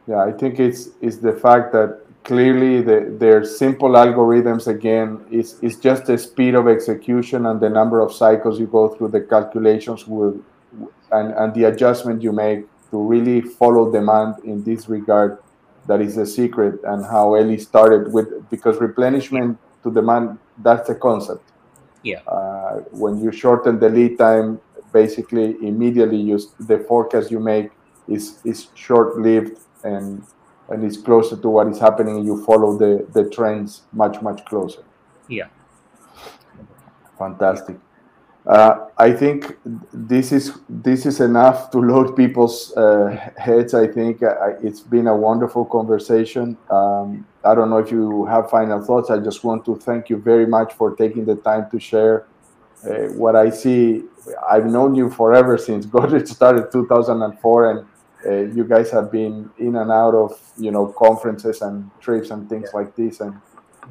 Yeah, 0.07 0.23
I 0.23 0.33
think 0.33 0.61
it's 0.61 0.91
it's 1.01 1.17
the 1.17 1.33
fact 1.33 1.73
that 1.73 2.01
clearly 2.25 2.81
the, 2.81 3.17
their 3.19 3.45
simple 3.45 3.91
algorithms 3.91 4.67
again 4.67 5.25
is 5.31 5.59
is 5.63 5.77
just 5.79 6.07
the 6.07 6.17
speed 6.17 6.55
of 6.55 6.69
execution 6.69 7.47
and 7.47 7.61
the 7.61 7.69
number 7.69 8.01
of 8.01 8.13
cycles 8.13 8.61
you 8.61 8.67
go 8.67 8.89
through 8.89 9.09
the 9.09 9.21
calculations 9.21 10.07
will 10.07 10.39
and 11.13 11.33
and 11.33 11.55
the 11.55 11.65
adjustment 11.65 12.23
you 12.23 12.33
make 12.33 12.67
to 12.95 13.03
really 13.03 13.41
follow 13.41 13.91
demand 13.91 14.37
in 14.45 14.63
this 14.63 14.89
regard 14.89 15.39
that 15.89 16.01
is 16.01 16.15
the 16.15 16.25
secret 16.25 16.79
and 16.85 17.05
how 17.05 17.37
Eli 17.37 17.57
started 17.57 18.13
with 18.13 18.29
because 18.51 18.77
replenishment 18.79 19.59
to 19.83 19.91
demand 19.91 20.39
that's 20.59 20.87
the 20.87 20.95
concept. 20.95 21.43
Yeah. 22.05 22.21
Uh, 22.29 22.75
when 23.03 23.21
you 23.21 23.33
shorten 23.33 23.81
the 23.81 23.89
lead 23.89 24.17
time, 24.17 24.61
basically 24.93 25.57
immediately 25.71 26.21
you 26.31 26.39
the 26.61 26.79
forecast 26.89 27.33
you 27.33 27.41
make 27.41 27.71
is 28.07 28.39
is 28.45 28.69
short 28.75 29.19
lived 29.19 29.59
and 29.83 30.23
and 30.69 30.85
it's 30.85 30.97
closer 30.97 31.37
to 31.37 31.49
what 31.49 31.67
is 31.67 31.81
happening. 31.81 32.25
You 32.25 32.45
follow 32.45 32.79
the 32.79 32.93
the 33.17 33.25
trends 33.29 33.83
much 33.93 34.23
much 34.23 34.45
closer. 34.45 34.85
Yeah. 35.29 35.49
Fantastic. 37.19 37.77
Uh, 38.47 38.89
I 38.99 39.11
think 39.13 39.57
this 39.93 40.31
is 40.31 40.59
this 40.69 41.07
is 41.07 41.21
enough 41.21 41.71
to 41.71 41.79
load 41.79 42.15
people's 42.15 42.77
uh, 42.77 43.31
heads. 43.39 43.73
I 43.73 43.87
think 43.87 44.23
uh, 44.23 44.53
it's 44.63 44.81
been 44.81 45.07
a 45.07 45.17
wonderful 45.17 45.65
conversation. 45.65 46.59
Um, 46.69 47.27
I 47.43 47.55
don't 47.55 47.71
know 47.71 47.79
if 47.79 47.91
you 47.91 48.27
have 48.27 48.51
final 48.51 48.85
thoughts. 48.85 49.09
I 49.09 49.19
just 49.19 49.45
want 49.45 49.65
to 49.65 49.77
thank 49.77 50.11
you 50.11 50.19
very 50.19 50.47
much 50.47 50.75
for 50.75 50.95
taking 50.95 51.25
the 51.25 51.37
time 51.37 51.71
to 51.71 51.81
share 51.81 52.27
uh, 52.85 53.09
what 53.15 53.35
I 53.35 53.49
see. 53.49 54.05
I've 54.51 54.67
known 54.67 54.95
you 54.95 55.09
forever 55.09 55.57
since 55.57 55.87
Godrej 55.95 56.29
started 56.29 56.71
2004, 56.71 57.71
and 57.71 57.87
uh, 58.27 58.55
you 58.55 58.65
guys 58.65 58.91
have 58.91 59.11
been 59.11 59.51
in 59.57 59.77
and 59.77 59.91
out 59.91 60.15
of 60.15 60.39
you 60.59 60.71
know 60.71 60.89
conferences 60.89 61.63
and 61.63 61.91
trips 61.99 62.31
and 62.31 62.47
things 62.51 62.69
yeah. 62.75 62.81
like 62.81 62.95
this, 62.95 63.21
and 63.21 63.41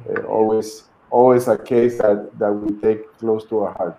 uh, 0.08 0.22
always 0.22 0.84
always 1.10 1.48
a 1.48 1.58
case 1.58 1.98
that 1.98 2.38
that 2.38 2.52
we 2.52 2.72
take 2.80 3.12
close 3.18 3.44
to 3.46 3.58
our 3.58 3.72
heart. 3.74 3.98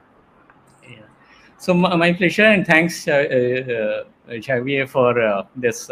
So 1.58 1.74
my 1.74 2.14
pleasure 2.14 2.46
and 2.46 2.66
thanks, 2.66 3.08
uh, 3.08 4.04
uh, 4.30 4.40
Xavier, 4.42 4.88
for 4.88 5.20
uh, 5.20 5.46
this 5.56 5.90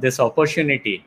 this 0.00 0.20
opportunity 0.20 1.04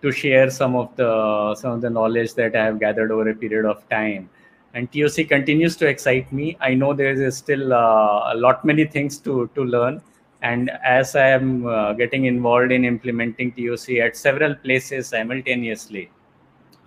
to 0.00 0.10
share 0.10 0.50
some 0.50 0.74
of 0.74 0.94
the 0.96 1.54
some 1.54 1.72
of 1.72 1.80
the 1.80 1.90
knowledge 1.90 2.34
that 2.34 2.56
I 2.56 2.64
have 2.64 2.80
gathered 2.80 3.10
over 3.12 3.28
a 3.28 3.34
period 3.34 3.66
of 3.66 3.88
time. 3.88 4.28
And 4.74 4.90
TOC 4.90 5.28
continues 5.28 5.76
to 5.76 5.86
excite 5.86 6.32
me. 6.32 6.56
I 6.60 6.74
know 6.74 6.94
there 6.94 7.12
is 7.12 7.36
still 7.36 7.74
uh, 7.74 8.32
a 8.32 8.34
lot 8.34 8.64
many 8.64 8.86
things 8.86 9.18
to 9.18 9.48
to 9.54 9.64
learn. 9.64 10.02
And 10.42 10.70
as 10.82 11.14
I 11.14 11.28
am 11.28 11.66
uh, 11.66 11.92
getting 11.92 12.24
involved 12.24 12.72
in 12.72 12.84
implementing 12.84 13.52
TOC 13.52 13.98
at 14.06 14.16
several 14.16 14.56
places 14.56 15.08
simultaneously, 15.08 16.10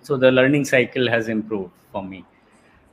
so 0.01 0.17
the 0.17 0.31
learning 0.31 0.65
cycle 0.65 1.07
has 1.09 1.29
improved 1.29 1.71
for 1.91 2.03
me 2.03 2.25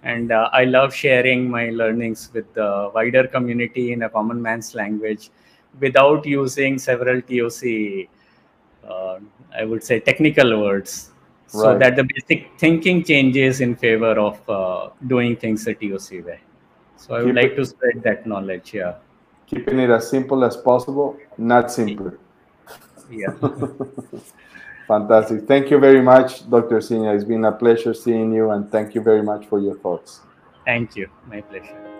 and 0.03 0.32
uh, 0.32 0.48
i 0.53 0.64
love 0.64 0.94
sharing 0.94 1.48
my 1.50 1.70
learnings 1.70 2.30
with 2.32 2.53
the 2.55 2.90
wider 2.94 3.26
community 3.26 3.92
in 3.92 4.03
a 4.03 4.09
common 4.09 4.40
man's 4.40 4.74
language 4.74 5.30
without 5.80 6.26
using 6.26 6.78
several 6.78 7.20
toc 7.22 7.62
uh, 8.88 9.18
i 9.59 9.64
would 9.64 9.82
say 9.82 10.00
technical 10.00 10.61
words. 10.62 11.09
So 11.46 11.68
right. 11.68 11.78
that 11.80 11.96
the 11.96 12.05
basic 12.05 12.59
thinking 12.59 13.05
changes 13.05 13.61
in 13.61 13.76
favor 13.76 14.12
of 14.18 14.48
uh, 14.48 14.88
doing 15.07 15.36
things 15.36 15.66
the 15.66 15.74
toc 15.74 16.11
way. 16.26 16.40
So 16.96 17.14
i 17.14 17.18
Keep 17.18 17.26
would 17.26 17.34
like 17.34 17.53
it, 17.53 17.57
to 17.57 17.66
spread 17.66 18.03
that 18.05 18.26
knowledge 18.26 18.72
yeah. 18.74 18.94
Keeping 19.46 19.78
it 19.80 19.90
as 19.90 20.09
simple 20.09 20.44
as 20.44 20.57
possible 20.57 21.18
not 21.36 21.70
simple. 21.70 22.12
Yeah 23.11 23.34
Fantastic. 24.89 25.47
Thank 25.47 25.70
you 25.70 25.78
very 25.78 26.03
much, 26.03 26.49
Dr. 26.51 26.78
Sinha. 26.78 27.14
It's 27.14 27.24
been 27.24 27.45
a 27.45 27.53
pleasure 27.53 27.95
seeing 27.95 28.33
you, 28.33 28.51
and 28.51 28.70
thank 28.70 28.95
you 28.95 29.01
very 29.01 29.22
much 29.22 29.47
for 29.47 29.61
your 29.61 29.76
thoughts. 29.76 30.20
Thank 30.64 30.97
you. 30.97 31.09
My 31.28 31.41
pleasure. 31.41 31.91